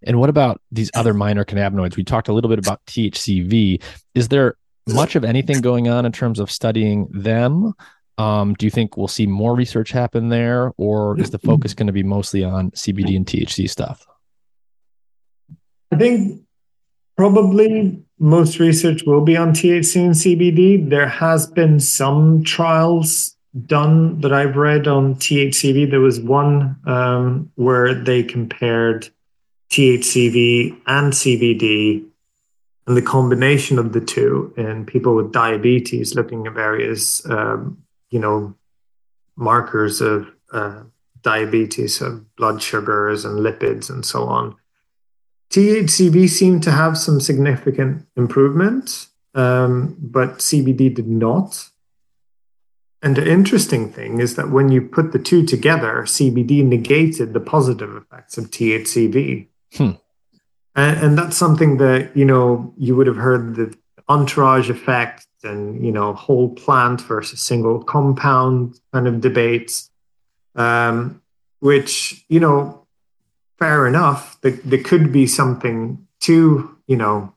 [0.02, 1.96] And what about these other minor cannabinoids?
[1.96, 3.82] We talked a little bit about THCV.
[4.14, 4.56] Is there
[4.86, 7.72] much of anything going on in terms of studying them?
[8.18, 11.86] Um, do you think we'll see more research happen there, or is the focus going
[11.86, 14.06] to be mostly on CBD and THC stuff?
[15.90, 16.42] I think
[17.16, 20.88] probably most research will be on THC and CBD.
[20.88, 23.36] There has been some trials
[23.66, 29.08] done that I've read on THCV, there was one um, where they compared
[29.70, 32.04] THCV and CBD
[32.86, 38.18] and the combination of the two in people with diabetes, looking at various, um, you
[38.18, 38.54] know,
[39.36, 40.82] markers of uh,
[41.22, 44.56] diabetes, of blood sugars and lipids and so on.
[45.50, 51.68] THCV seemed to have some significant improvement, um, but CBD did not.
[53.00, 57.40] And the interesting thing is that when you put the two together, CBD negated the
[57.40, 59.46] positive effects of THCV.
[59.74, 59.90] Hmm.
[60.74, 63.74] And, and that's something that, you know, you would have heard the
[64.08, 69.90] entourage effect and, you know, whole plant versus single compound kind of debates,
[70.56, 71.22] um,
[71.60, 72.77] which, you know,
[73.58, 74.40] fair enough.
[74.40, 77.34] There, there could be something to, you know,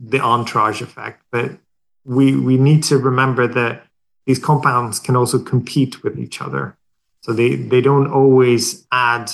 [0.00, 1.58] the entourage effect, but
[2.04, 3.84] we we need to remember that
[4.26, 6.76] these compounds can also compete with each other.
[7.22, 9.32] So they, they don't always add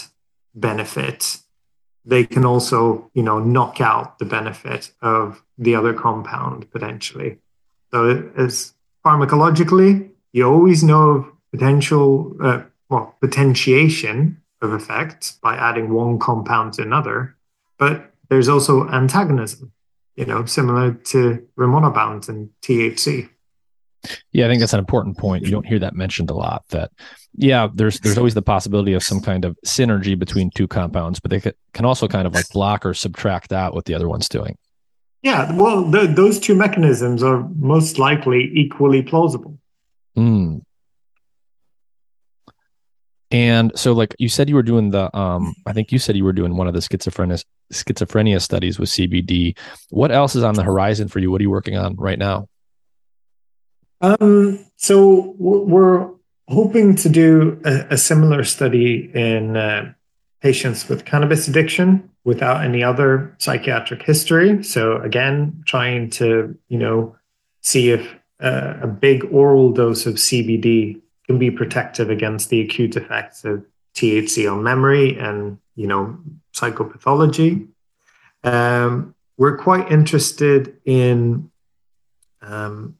[0.55, 1.39] benefit.
[2.05, 7.39] They can also, you know, knock out the benefit of the other compound potentially.
[7.91, 8.73] So as
[9.05, 16.75] pharmacologically, you always know of potential, uh, well, potentiation of effect by adding one compound
[16.75, 17.37] to another,
[17.79, 19.73] but there's also antagonism,
[20.17, 23.29] you know, similar to rimonabant and THC.
[24.33, 25.45] Yeah, I think that's an important point.
[25.45, 26.65] You don't hear that mentioned a lot.
[26.69, 26.91] That
[27.37, 31.31] yeah, there's there's always the possibility of some kind of synergy between two compounds, but
[31.31, 34.59] they can also kind of like block or subtract out what the other one's doing.
[35.23, 39.59] Yeah, well, the, those two mechanisms are most likely equally plausible.
[40.17, 40.61] Mm.
[43.35, 46.23] And so, like you said, you were doing the, um, I think you said you
[46.23, 49.59] were doing one of the schizophrenia schizophrenia studies with CBD.
[49.91, 51.33] What else is on the horizon for you?
[51.33, 52.49] What are you working on right now?
[54.01, 56.11] Um, so we're
[56.47, 59.93] hoping to do a, a similar study in uh,
[60.41, 64.63] patients with cannabis addiction without any other psychiatric history.
[64.63, 67.17] So again, trying to you know
[67.63, 72.97] see if uh, a big oral dose of CBD can be protective against the acute
[72.97, 73.65] effects of
[73.95, 76.19] THC on memory and you know
[76.53, 77.69] psychopathology.
[78.43, 81.51] Um, we're quite interested in
[82.43, 82.97] um,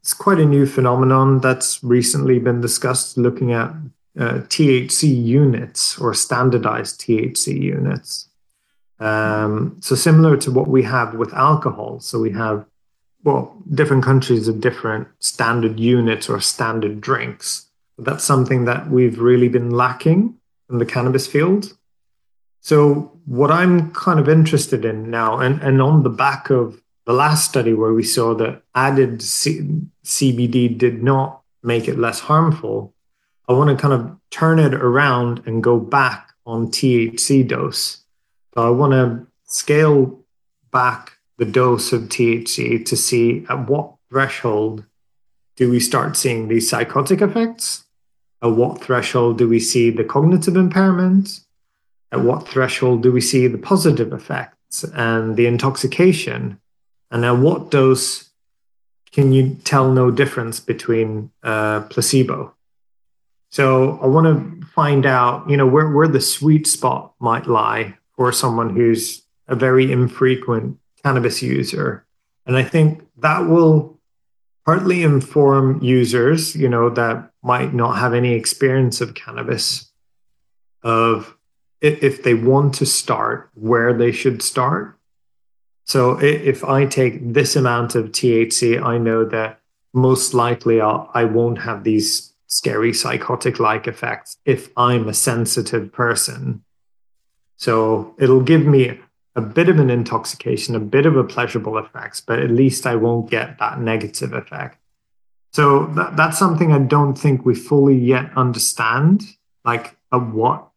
[0.00, 3.70] it's quite a new phenomenon that's recently been discussed looking at
[4.18, 8.28] uh, THC units or standardized THC units.
[8.98, 12.00] Um, so similar to what we have with alcohol.
[12.00, 12.64] So we have,
[13.24, 17.66] well, different countries have different standard units or standard drinks.
[17.98, 20.36] That's something that we've really been lacking
[20.70, 21.76] in the cannabis field.
[22.60, 27.12] So what I'm kind of interested in now, and, and on the back of the
[27.12, 32.94] last study where we saw that added C- CBD did not make it less harmful,
[33.48, 38.04] I want to kind of turn it around and go back on THC dose.
[38.54, 40.20] So I want to scale
[40.70, 44.84] back the dose of THC to see at what threshold
[45.56, 47.84] do we start seeing these psychotic effects?
[48.42, 51.40] At what threshold do we see the cognitive impairment?
[52.12, 56.60] At what threshold do we see the positive effects and the intoxication?
[57.10, 58.30] And at what dose
[59.12, 62.54] can you tell no difference between uh, placebo?
[63.50, 67.96] So I want to find out, you know, where, where the sweet spot might lie
[68.14, 72.06] for someone who's a very infrequent cannabis user.
[72.46, 73.98] And I think that will
[74.64, 79.90] partly inform users, you know, that might not have any experience of cannabis,
[80.82, 81.36] of
[81.80, 84.98] if they want to start, where they should start
[85.88, 89.60] so if I take this amount of THC, I know that
[89.94, 95.90] most likely I'll, I won't have these scary psychotic like effects if I'm a sensitive
[95.90, 96.62] person.
[97.56, 99.00] So it'll give me
[99.38, 102.96] a bit of an intoxication, a bit of a pleasurable effects, but at least I
[102.96, 104.78] won't get that negative effect.
[105.52, 109.22] So that, that's something I don't think we fully yet understand,
[109.64, 110.68] like at what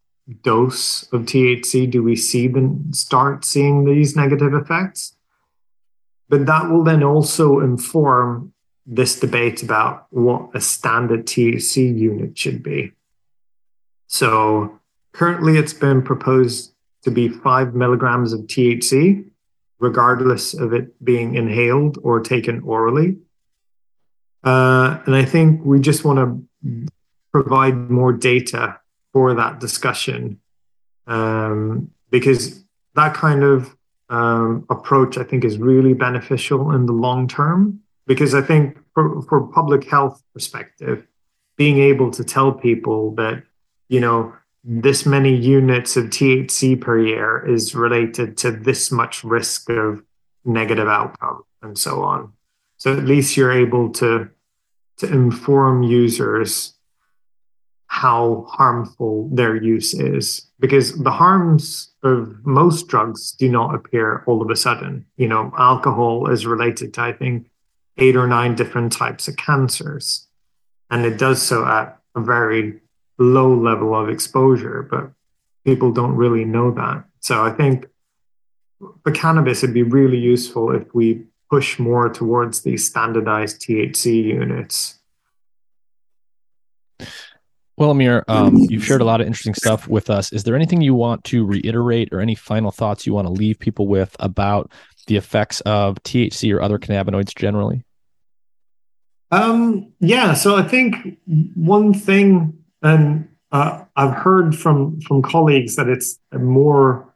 [0.44, 5.16] dose of THC do we see them start seeing these negative effects?
[6.30, 8.54] But that will then also inform
[8.86, 12.92] this debate about what a standard THC unit should be.
[14.06, 14.80] So
[15.14, 16.71] currently it's been proposed
[17.04, 19.26] to be five milligrams of THC,
[19.80, 23.18] regardless of it being inhaled or taken orally.
[24.44, 26.20] Uh, and I think we just want
[26.64, 26.88] to
[27.32, 28.80] provide more data
[29.14, 30.40] for that discussion
[31.08, 32.64] um, because
[32.96, 33.76] that kind of
[34.10, 39.22] um, approach I think is really beneficial in the long term because I think for,
[39.24, 41.08] for public health perspective
[41.56, 43.44] being able to tell people that,
[43.88, 44.34] you know,
[44.64, 50.04] this many units of THC per year is related to this much risk of
[50.46, 52.34] negative outcome and so on.
[52.78, 54.30] So at least you're able to
[54.98, 56.74] to inform users
[57.88, 64.42] how harmful their use is because the harms of most drugs do not appear all
[64.42, 65.06] of a sudden.
[65.18, 67.50] You know, alcohol is related to I think
[67.98, 70.28] eight or nine different types of cancers
[70.92, 72.81] and it does so at a very
[73.22, 75.12] low level of exposure, but
[75.66, 77.04] people don't really know that.
[77.20, 77.88] So I think
[79.04, 85.00] for cannabis, it'd be really useful if we push more towards these standardized THC units.
[87.78, 90.32] Well, Amir, um, you've shared a lot of interesting stuff with us.
[90.32, 93.58] Is there anything you want to reiterate or any final thoughts you want to leave
[93.58, 94.72] people with about
[95.08, 97.84] the effects of THC or other cannabinoids generally?
[99.32, 101.18] Um, yeah, so I think
[101.56, 107.14] one thing, and uh, I've heard from from colleagues that it's more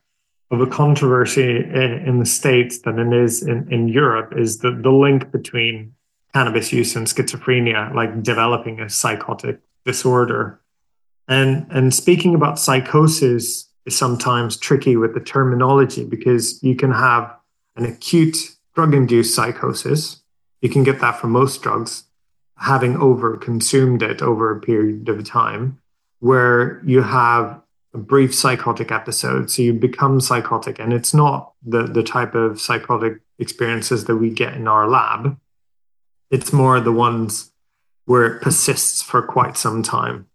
[0.52, 4.72] of a controversy in, in the states than it is in, in Europe, is the
[4.72, 5.94] the link between
[6.34, 10.60] cannabis use and schizophrenia, like developing a psychotic disorder.
[11.28, 17.34] And and speaking about psychosis is sometimes tricky with the terminology because you can have
[17.76, 18.38] an acute
[18.74, 20.22] drug-induced psychosis.
[20.62, 22.04] You can get that from most drugs,
[22.58, 25.80] having over consumed it over a period of time,
[26.20, 27.62] where you have
[27.94, 29.50] a brief psychotic episode.
[29.50, 34.30] So you become psychotic, and it's not the, the type of psychotic experiences that we
[34.30, 35.38] get in our lab.
[36.32, 37.52] It's more the ones
[38.06, 40.28] where it persists for quite some time,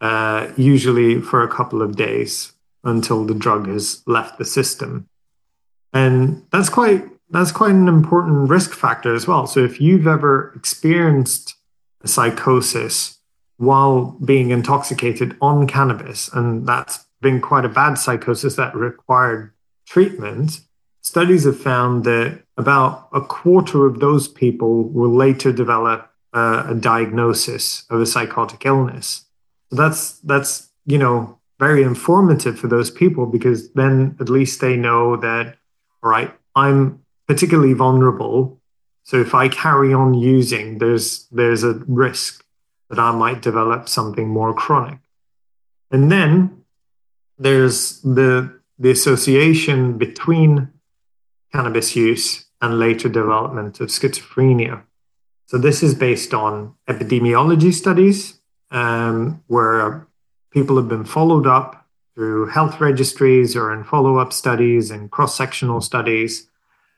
[0.00, 2.52] uh, usually for a couple of days
[2.84, 5.08] until the drug has left the system.
[5.92, 9.46] And that's quite that's quite an important risk factor as well.
[9.46, 11.56] So if you've ever experienced
[12.04, 13.18] psychosis
[13.56, 19.52] while being intoxicated on cannabis, and that's been quite a bad psychosis that required
[19.86, 20.60] treatment,
[21.02, 26.74] studies have found that about a quarter of those people will later develop uh, a
[26.74, 29.24] diagnosis of a psychotic illness.
[29.70, 34.76] So that's that's you know very informative for those people because then at least they
[34.76, 35.56] know that
[36.02, 38.57] all right, I'm particularly vulnerable
[39.08, 42.44] so if I carry on using, there's there's a risk
[42.90, 44.98] that I might develop something more chronic.
[45.90, 46.64] And then
[47.38, 50.68] there's the the association between
[51.54, 54.82] cannabis use and later development of schizophrenia.
[55.46, 58.38] So this is based on epidemiology studies
[58.70, 60.06] um, where
[60.50, 66.50] people have been followed up through health registries or in follow-up studies and cross-sectional studies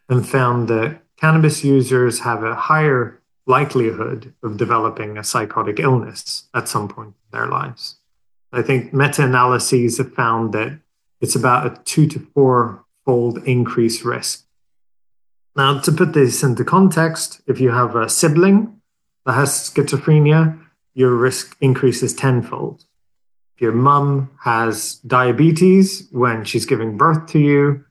[0.09, 6.69] and found that cannabis users have a higher likelihood of developing a psychotic illness at
[6.69, 7.97] some point in their lives.
[8.53, 10.81] I think meta analyses have found that
[11.21, 14.47] it's about a two to four fold increased risk.
[15.57, 18.81] Now, to put this into context, if you have a sibling
[19.27, 20.59] that has schizophrenia,
[20.95, 22.85] your risk increases tenfold.
[23.55, 27.85] If your mum has diabetes when she's giving birth to you,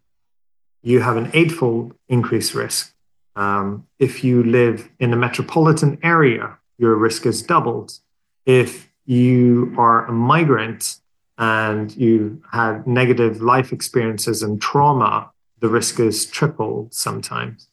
[0.81, 2.93] you have an eightfold increased risk.
[3.39, 7.97] Um, if you live in a metropolitan area, your risk is doubled.
[8.45, 10.97] If you are a migrant
[11.37, 17.69] and you had negative life experiences and trauma, the risk is tripled sometimes.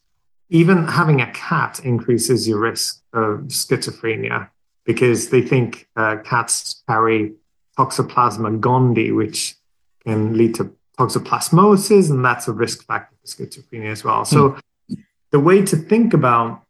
[0.51, 4.49] Even having a cat increases your risk of schizophrenia
[4.85, 7.33] because they think uh, cats carry
[7.77, 9.57] Toxoplasma gondii, which
[10.05, 14.25] can lead to toxoplasmosis, and that's a risk factor for schizophrenia as well.
[14.25, 14.61] So hmm
[15.37, 16.63] the way to think about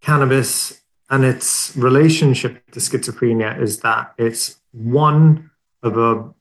[0.00, 5.50] cannabis and its relationship to schizophrenia is that it's one
[5.82, 6.32] of a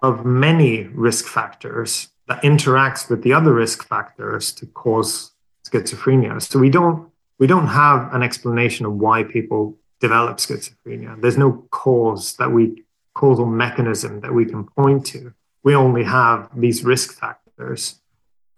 [0.00, 0.72] of many
[1.06, 5.30] risk factors that interacts with the other risk factors to cause
[5.68, 6.42] schizophrenia.
[6.42, 6.98] So we don't
[7.38, 11.12] we don't have an explanation of why people develop schizophrenia.
[11.22, 12.82] There's no cause that we
[13.14, 15.32] causal mechanism that we can point to.
[15.62, 18.00] We only have these risk factors.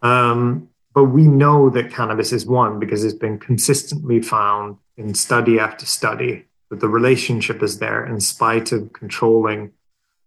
[0.00, 5.56] Um, but we know that cannabis is one because it's been consistently found in study
[5.60, 9.70] after study that the relationship is there in spite of controlling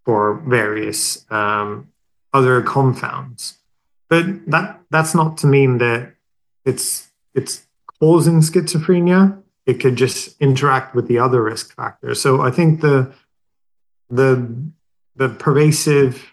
[0.06, 1.90] for various um,
[2.32, 3.58] other compounds.
[4.08, 6.14] But that that's not to mean that
[6.64, 7.68] it's it's
[8.00, 9.44] causing schizophrenia.
[9.66, 12.22] It could just interact with the other risk factors.
[12.22, 13.14] So I think the
[14.10, 14.72] the
[15.18, 16.31] the pervasive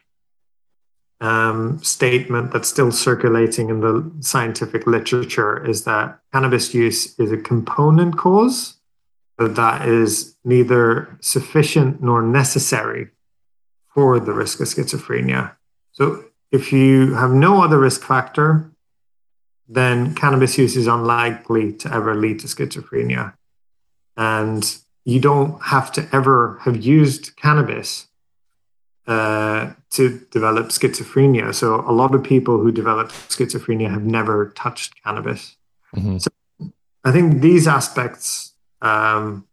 [1.21, 7.37] um, statement that's still circulating in the scientific literature is that cannabis use is a
[7.37, 8.79] component cause
[9.39, 13.09] but that is neither sufficient nor necessary
[13.95, 15.55] for the risk of schizophrenia.
[15.93, 18.71] So if you have no other risk factor,
[19.69, 23.35] then cannabis use is unlikely to ever lead to schizophrenia.
[24.17, 28.09] And you don't have to ever have used cannabis
[29.07, 31.55] uh, to develop schizophrenia.
[31.55, 35.57] So a lot of people who develop schizophrenia have never touched cannabis.
[35.97, 36.19] Mm-hmm.
[36.19, 36.31] So
[37.05, 39.47] I think these aspects, um,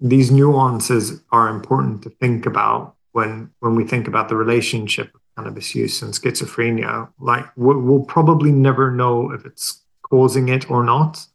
[0.00, 5.20] these nuances are important to think about when when we think about the relationship of
[5.36, 7.08] cannabis use and schizophrenia.
[7.18, 11.26] Like we'll probably never know if it's causing it or not,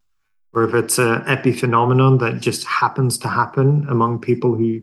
[0.53, 4.81] or if it's an epiphenomenon that just happens to happen among people who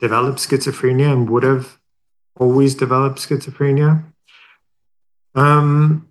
[0.00, 1.78] develop schizophrenia and would have
[2.36, 4.04] always develop schizophrenia.
[5.34, 6.08] Um,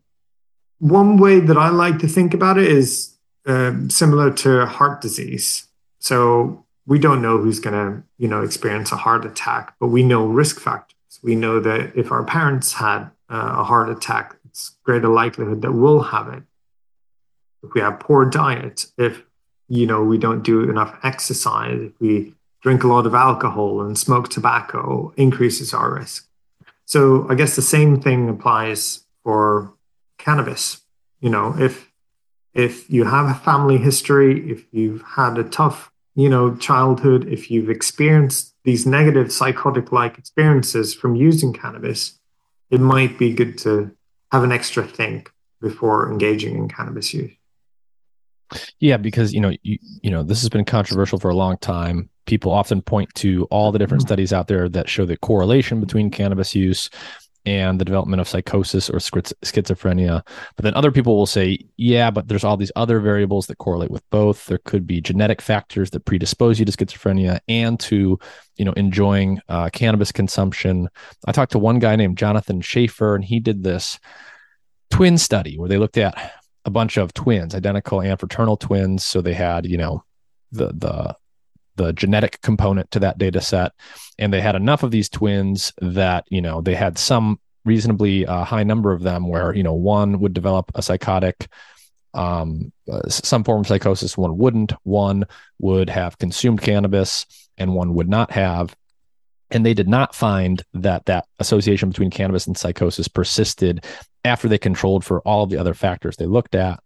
[0.79, 3.15] one way that I like to think about it is
[3.45, 5.67] uh, similar to heart disease.
[5.99, 10.03] So we don't know who's going to, you know, experience a heart attack, but we
[10.03, 11.19] know risk factors.
[11.23, 15.71] We know that if our parents had uh, a heart attack, it's greater likelihood that
[15.71, 16.43] we'll have it.
[17.63, 19.23] If we have poor diet, if
[19.67, 22.35] you know we don't do enough exercise, if we
[22.65, 26.27] drink a lot of alcohol and smoke tobacco increases our risk.
[26.85, 29.71] So I guess the same thing applies for
[30.17, 30.81] cannabis.
[31.19, 31.91] You know, if
[32.55, 37.51] if you have a family history, if you've had a tough, you know, childhood, if
[37.51, 42.19] you've experienced these negative psychotic like experiences from using cannabis,
[42.71, 43.91] it might be good to
[44.31, 45.31] have an extra think
[45.61, 47.34] before engaging in cannabis use.
[48.79, 52.09] Yeah, because you know, you, you know, this has been controversial for a long time
[52.25, 54.07] people often point to all the different mm-hmm.
[54.07, 56.89] studies out there that show the correlation between cannabis use
[57.47, 60.25] and the development of psychosis or schizophrenia.
[60.55, 63.91] But then other people will say, yeah, but there's all these other variables that correlate
[63.91, 64.47] with both.
[64.47, 68.17] There could be genetic factors that predispose you to schizophrenia and to,
[68.55, 70.89] you know, enjoying uh, cannabis consumption.
[71.27, 73.99] I talked to one guy named Jonathan Schaefer, and he did this
[74.89, 76.33] twin study where they looked at
[76.65, 79.05] a bunch of twins, identical and fraternal twins.
[79.05, 80.03] So they had, you know,
[80.51, 81.15] the the
[81.77, 83.73] the genetic component to that data set.
[84.17, 88.43] And they had enough of these twins that you know they had some reasonably uh,
[88.43, 91.47] high number of them where you know one would develop a psychotic
[92.13, 94.73] um, uh, some form of psychosis one wouldn't.
[94.83, 95.25] One
[95.59, 97.25] would have consumed cannabis
[97.57, 98.75] and one would not have
[99.55, 103.85] and they did not find that that association between cannabis and psychosis persisted
[104.23, 106.79] after they controlled for all of the other factors they looked at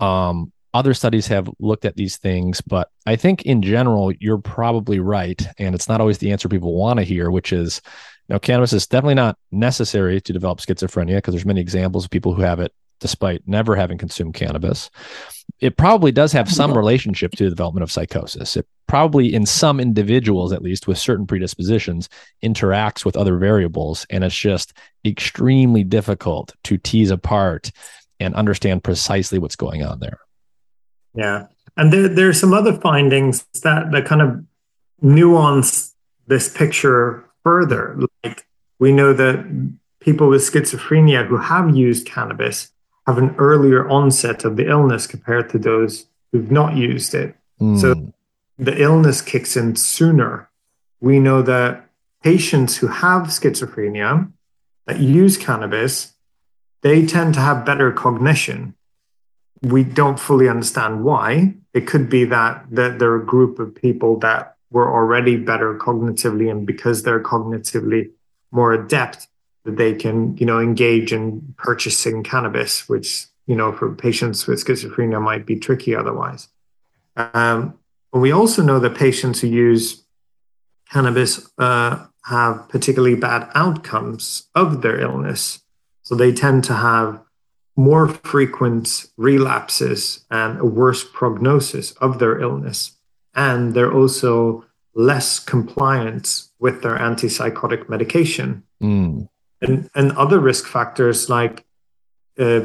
[0.00, 5.00] um, other studies have looked at these things, but I think in general, you're probably
[5.00, 5.40] right.
[5.58, 7.80] And it's not always the answer people want to hear, which is,
[8.28, 12.10] you know, cannabis is definitely not necessary to develop schizophrenia because there's many examples of
[12.10, 14.90] people who have it despite never having consumed cannabis.
[15.60, 18.56] It probably does have some relationship to the development of psychosis.
[18.56, 22.08] It probably, in some individuals at least with certain predispositions,
[22.42, 24.06] interacts with other variables.
[24.10, 24.72] And it's just
[25.04, 27.70] extremely difficult to tease apart
[28.20, 30.18] and understand precisely what's going on there.
[31.14, 31.46] Yeah.
[31.76, 34.44] And there, there are some other findings that, that kind of
[35.02, 35.94] nuance
[36.26, 37.98] this picture further.
[38.24, 38.46] Like
[38.78, 42.70] we know that people with schizophrenia who have used cannabis
[43.06, 47.36] have an earlier onset of the illness compared to those who've not used it.
[47.60, 47.80] Mm.
[47.80, 48.12] So
[48.58, 50.50] the illness kicks in sooner.
[51.00, 51.88] We know that
[52.22, 54.30] patients who have schizophrenia
[54.86, 56.14] that use cannabis,
[56.82, 58.76] they tend to have better cognition
[59.62, 61.54] we don't fully understand why.
[61.72, 65.76] It could be that that there are a group of people that were already better
[65.78, 68.10] cognitively, and because they're cognitively
[68.50, 69.28] more adept,
[69.66, 74.64] that they can you know engage in purchasing cannabis, which you know for patients with
[74.64, 76.48] schizophrenia might be tricky otherwise.
[77.16, 77.78] Um,
[78.12, 80.04] we also know that patients who use
[80.90, 85.60] cannabis uh, have particularly bad outcomes of their illness.
[86.02, 87.20] So they tend to have
[87.76, 92.96] more frequent relapses and a worse prognosis of their illness.
[93.34, 94.64] And they're also
[94.94, 98.62] less compliant with their antipsychotic medication.
[98.82, 99.28] Mm.
[99.60, 101.64] And, and other risk factors like
[102.38, 102.60] uh,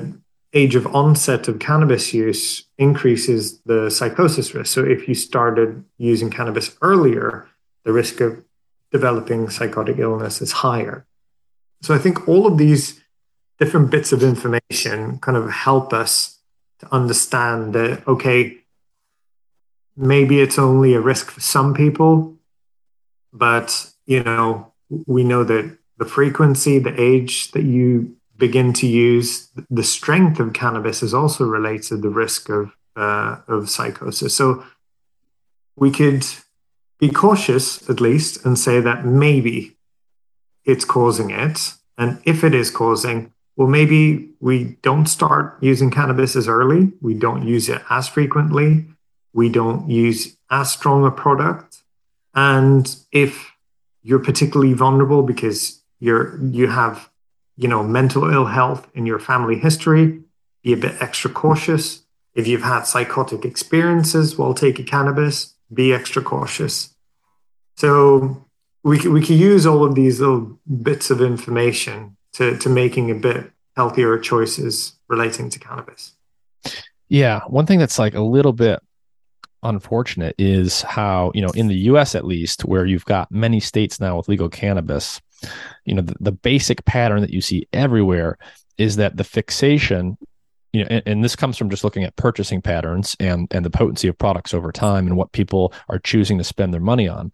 [0.53, 4.73] age of onset of cannabis use increases the psychosis risk.
[4.73, 7.47] So if you started using cannabis earlier,
[7.85, 8.43] the risk of
[8.91, 11.05] developing psychotic illness is higher.
[11.81, 13.01] So I think all of these
[13.61, 16.39] different bits of information kind of help us
[16.80, 18.57] to understand that okay
[19.95, 22.35] maybe it's only a risk for some people
[23.31, 24.73] but you know
[25.05, 30.53] we know that the frequency the age that you begin to use the strength of
[30.53, 34.64] cannabis is also related to the risk of uh, of psychosis so
[35.76, 36.26] we could
[37.02, 39.76] be cautious at least and say that maybe
[40.64, 41.73] it's causing it.
[41.98, 46.94] And if it is causing, well, maybe we don't start using cannabis as early.
[47.02, 48.86] We don't use it as frequently.
[49.34, 51.80] We don't use as strong a product.
[52.36, 53.52] And if
[54.03, 57.10] you're particularly vulnerable because you're you have
[57.56, 60.22] you know mental ill health in your family history,
[60.64, 62.03] be a bit extra cautious.
[62.34, 66.94] If you've had psychotic experiences while taking cannabis, be extra cautious.
[67.78, 68.45] So
[68.84, 73.11] we can, we can use all of these little bits of information to, to making
[73.11, 76.14] a bit healthier choices relating to cannabis.
[77.10, 77.41] Yeah.
[77.48, 78.80] One thing that's like a little bit
[79.64, 83.99] unfortunate is how, you know, in the US at least, where you've got many states
[83.99, 85.22] now with legal cannabis,
[85.85, 88.38] you know, the, the basic pattern that you see everywhere
[88.77, 90.18] is that the fixation
[90.73, 93.69] you know, and, and, this comes from just looking at purchasing patterns and and the
[93.69, 97.31] potency of products over time and what people are choosing to spend their money on.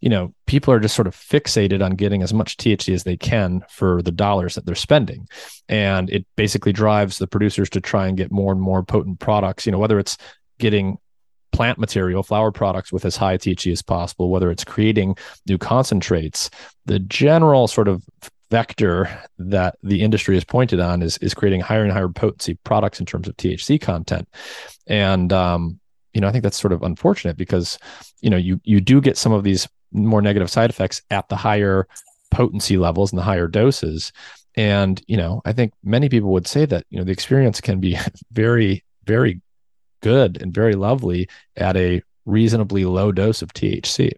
[0.00, 3.16] You know, people are just sort of fixated on getting as much THC as they
[3.16, 5.28] can for the dollars that they're spending,
[5.68, 9.66] and it basically drives the producers to try and get more and more potent products.
[9.66, 10.18] You know, whether it's
[10.58, 10.98] getting
[11.52, 15.16] plant material, flower products with as high THC as possible, whether it's creating
[15.46, 16.50] new concentrates,
[16.86, 18.02] the general sort of
[18.50, 19.08] vector
[19.38, 23.06] that the industry has pointed on is is creating higher and higher potency products in
[23.06, 24.28] terms of THC content,
[24.86, 25.78] and um,
[26.12, 27.78] you know I think that's sort of unfortunate because
[28.20, 31.36] you know you you do get some of these more negative side effects at the
[31.36, 31.86] higher
[32.30, 34.12] potency levels and the higher doses,
[34.56, 37.80] and you know I think many people would say that you know the experience can
[37.80, 37.96] be
[38.32, 39.40] very very
[40.00, 44.12] good and very lovely at a reasonably low dose of THC.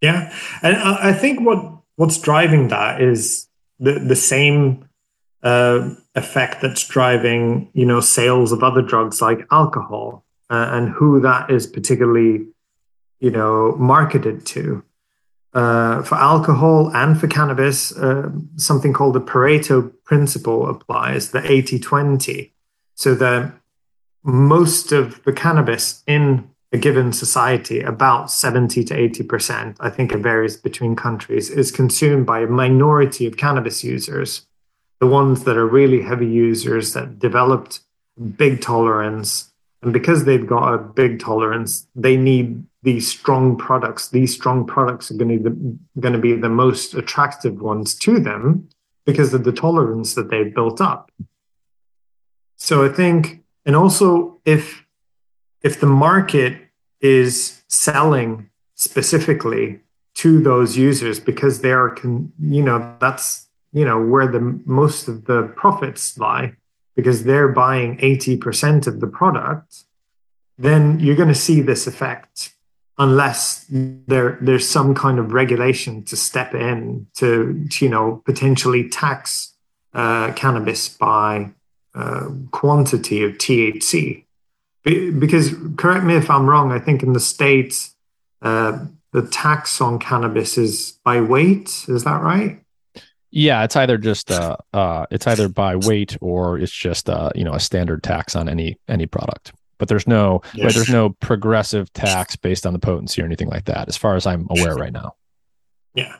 [0.00, 4.88] Yeah, and I think what what's driving that is the the same
[5.42, 11.20] uh, effect that's driving you know sales of other drugs like alcohol uh, and who
[11.20, 12.46] that is particularly
[13.20, 14.84] you know marketed to.
[15.54, 21.78] Uh, for alcohol and for cannabis, uh, something called the Pareto principle applies, the 80
[21.78, 22.54] 20.
[22.94, 23.52] So that
[24.24, 30.18] most of the cannabis in a given society, about 70 to 80%, I think it
[30.18, 34.46] varies between countries, is consumed by a minority of cannabis users.
[35.00, 37.80] The ones that are really heavy users that developed
[38.36, 39.52] big tolerance.
[39.82, 44.08] And because they've got a big tolerance, they need these strong products.
[44.08, 48.18] These strong products are going to, be, going to be the most attractive ones to
[48.18, 48.68] them
[49.04, 51.10] because of the tolerance that they've built up.
[52.56, 54.84] So I think, and also if
[55.62, 56.56] if the market
[57.00, 59.80] is selling specifically
[60.14, 65.08] to those users because they are con- you know that's you know where the most
[65.08, 66.54] of the profits lie
[66.94, 69.84] because they're buying 80% of the product
[70.58, 72.54] then you're going to see this effect
[72.98, 78.88] unless there there's some kind of regulation to step in to, to you know potentially
[78.88, 79.54] tax
[79.94, 81.50] uh, cannabis by
[81.94, 84.24] uh, quantity of THC
[84.84, 86.72] because correct me if I'm wrong.
[86.72, 87.94] I think in the states,
[88.42, 91.84] uh, the tax on cannabis is by weight.
[91.88, 92.60] Is that right?
[93.30, 97.44] Yeah, it's either just uh, uh, it's either by weight or it's just uh, you
[97.44, 99.52] know a standard tax on any any product.
[99.78, 100.64] But there's no yes.
[100.64, 104.16] right, there's no progressive tax based on the potency or anything like that, as far
[104.16, 105.14] as I'm aware right now.
[105.94, 106.16] Yeah,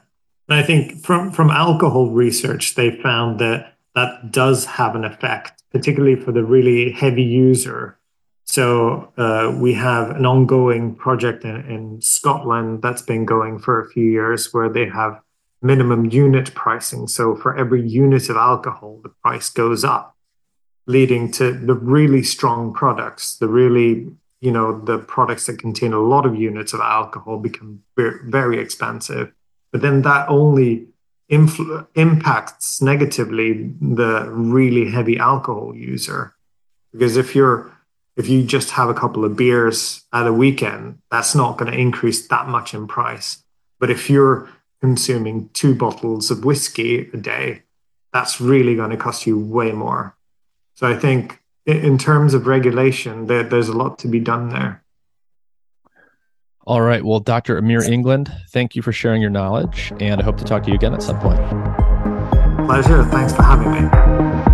[0.48, 5.61] and I think from from alcohol research, they found that that does have an effect,
[5.72, 7.98] particularly for the really heavy user
[8.44, 13.88] so uh, we have an ongoing project in, in, Scotland that's been going for a
[13.88, 15.20] few years where they have
[15.62, 17.06] minimum unit pricing.
[17.06, 20.16] So for every unit of alcohol, the price goes up,
[20.86, 24.08] leading to the really strong products, the really,
[24.40, 29.32] you know, the products that contain a lot of units of alcohol become very expensive.
[29.70, 30.88] But then that only
[31.32, 36.34] impacts negatively the really heavy alcohol user.
[36.92, 37.72] Because if you're
[38.16, 41.78] if you just have a couple of beers at a weekend, that's not going to
[41.78, 43.42] increase that much in price.
[43.80, 44.50] But if you're
[44.82, 47.62] consuming two bottles of whiskey a day,
[48.12, 50.14] that's really going to cost you way more.
[50.74, 54.81] So I think in terms of regulation, there, there's a lot to be done there.
[56.64, 57.04] All right.
[57.04, 57.58] Well, Dr.
[57.58, 60.76] Amir Englund, thank you for sharing your knowledge, and I hope to talk to you
[60.76, 61.40] again at some point.
[62.66, 63.04] Pleasure.
[63.04, 64.51] Thanks for having me.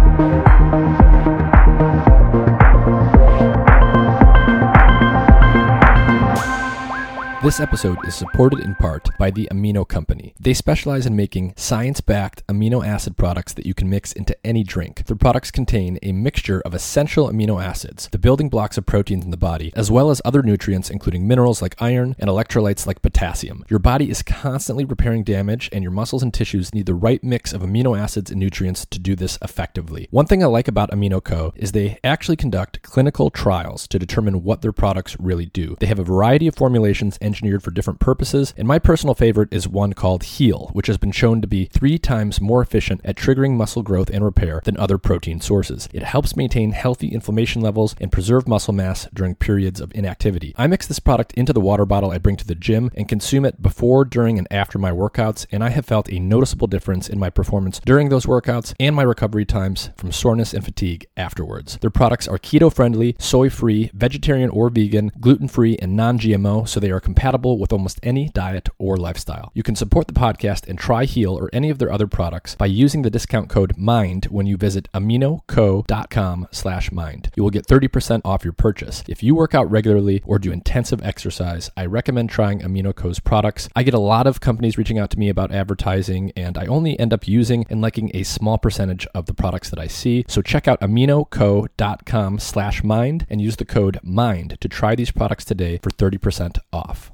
[7.49, 10.35] This episode is supported in part by the Amino Company.
[10.39, 14.63] They specialize in making science backed amino acid products that you can mix into any
[14.63, 15.07] drink.
[15.07, 19.31] Their products contain a mixture of essential amino acids, the building blocks of proteins in
[19.31, 23.65] the body, as well as other nutrients, including minerals like iron and electrolytes like potassium.
[23.71, 27.55] Your body is constantly repairing damage, and your muscles and tissues need the right mix
[27.55, 30.07] of amino acids and nutrients to do this effectively.
[30.11, 31.55] One thing I like about Amino Co.
[31.57, 35.79] is they actually conduct clinical trials to determine what their products really do.
[35.81, 39.69] They have a variety of formulations engineered for different purposes, and my personal favorite is
[39.69, 43.57] one called Heal, which has been shown to be three times more efficient at triggering
[43.57, 45.89] muscle growth and repair than other protein sources.
[45.93, 50.53] It helps maintain healthy inflammation levels and preserve muscle mass during periods of inactivity.
[50.59, 53.45] I mix this product into the water bottle I bring to the gym and consume
[53.45, 57.21] it before, during, and after my workouts, and I have felt a noticeable difference in
[57.21, 61.79] my performance during those workouts and my recovery times from soreness and fatigue afterwards.
[61.81, 66.69] Their products are keto friendly, soy free, vegetarian or vegan, gluten free, and non GMO,
[66.69, 69.51] so they are compatible with almost any diet or lifestyle.
[69.53, 72.67] You can support the podcast and try Heal or any of their other products by
[72.67, 77.33] using the discount code MIND when you visit aminoco.com slash mind.
[77.35, 79.03] You will get 30% off your purchase.
[79.09, 83.69] If you work out regularly or do intensive exercise, I recommend trying AminoCo's products.
[83.75, 86.97] I get a lot of companies reaching out to me about advertising, and I only
[87.01, 90.25] end up using and liking a small percentage of the products that I see.
[90.29, 95.45] So check out aminoco.com slash mind and use the code MIND to try these products
[95.45, 97.11] today for 30% off.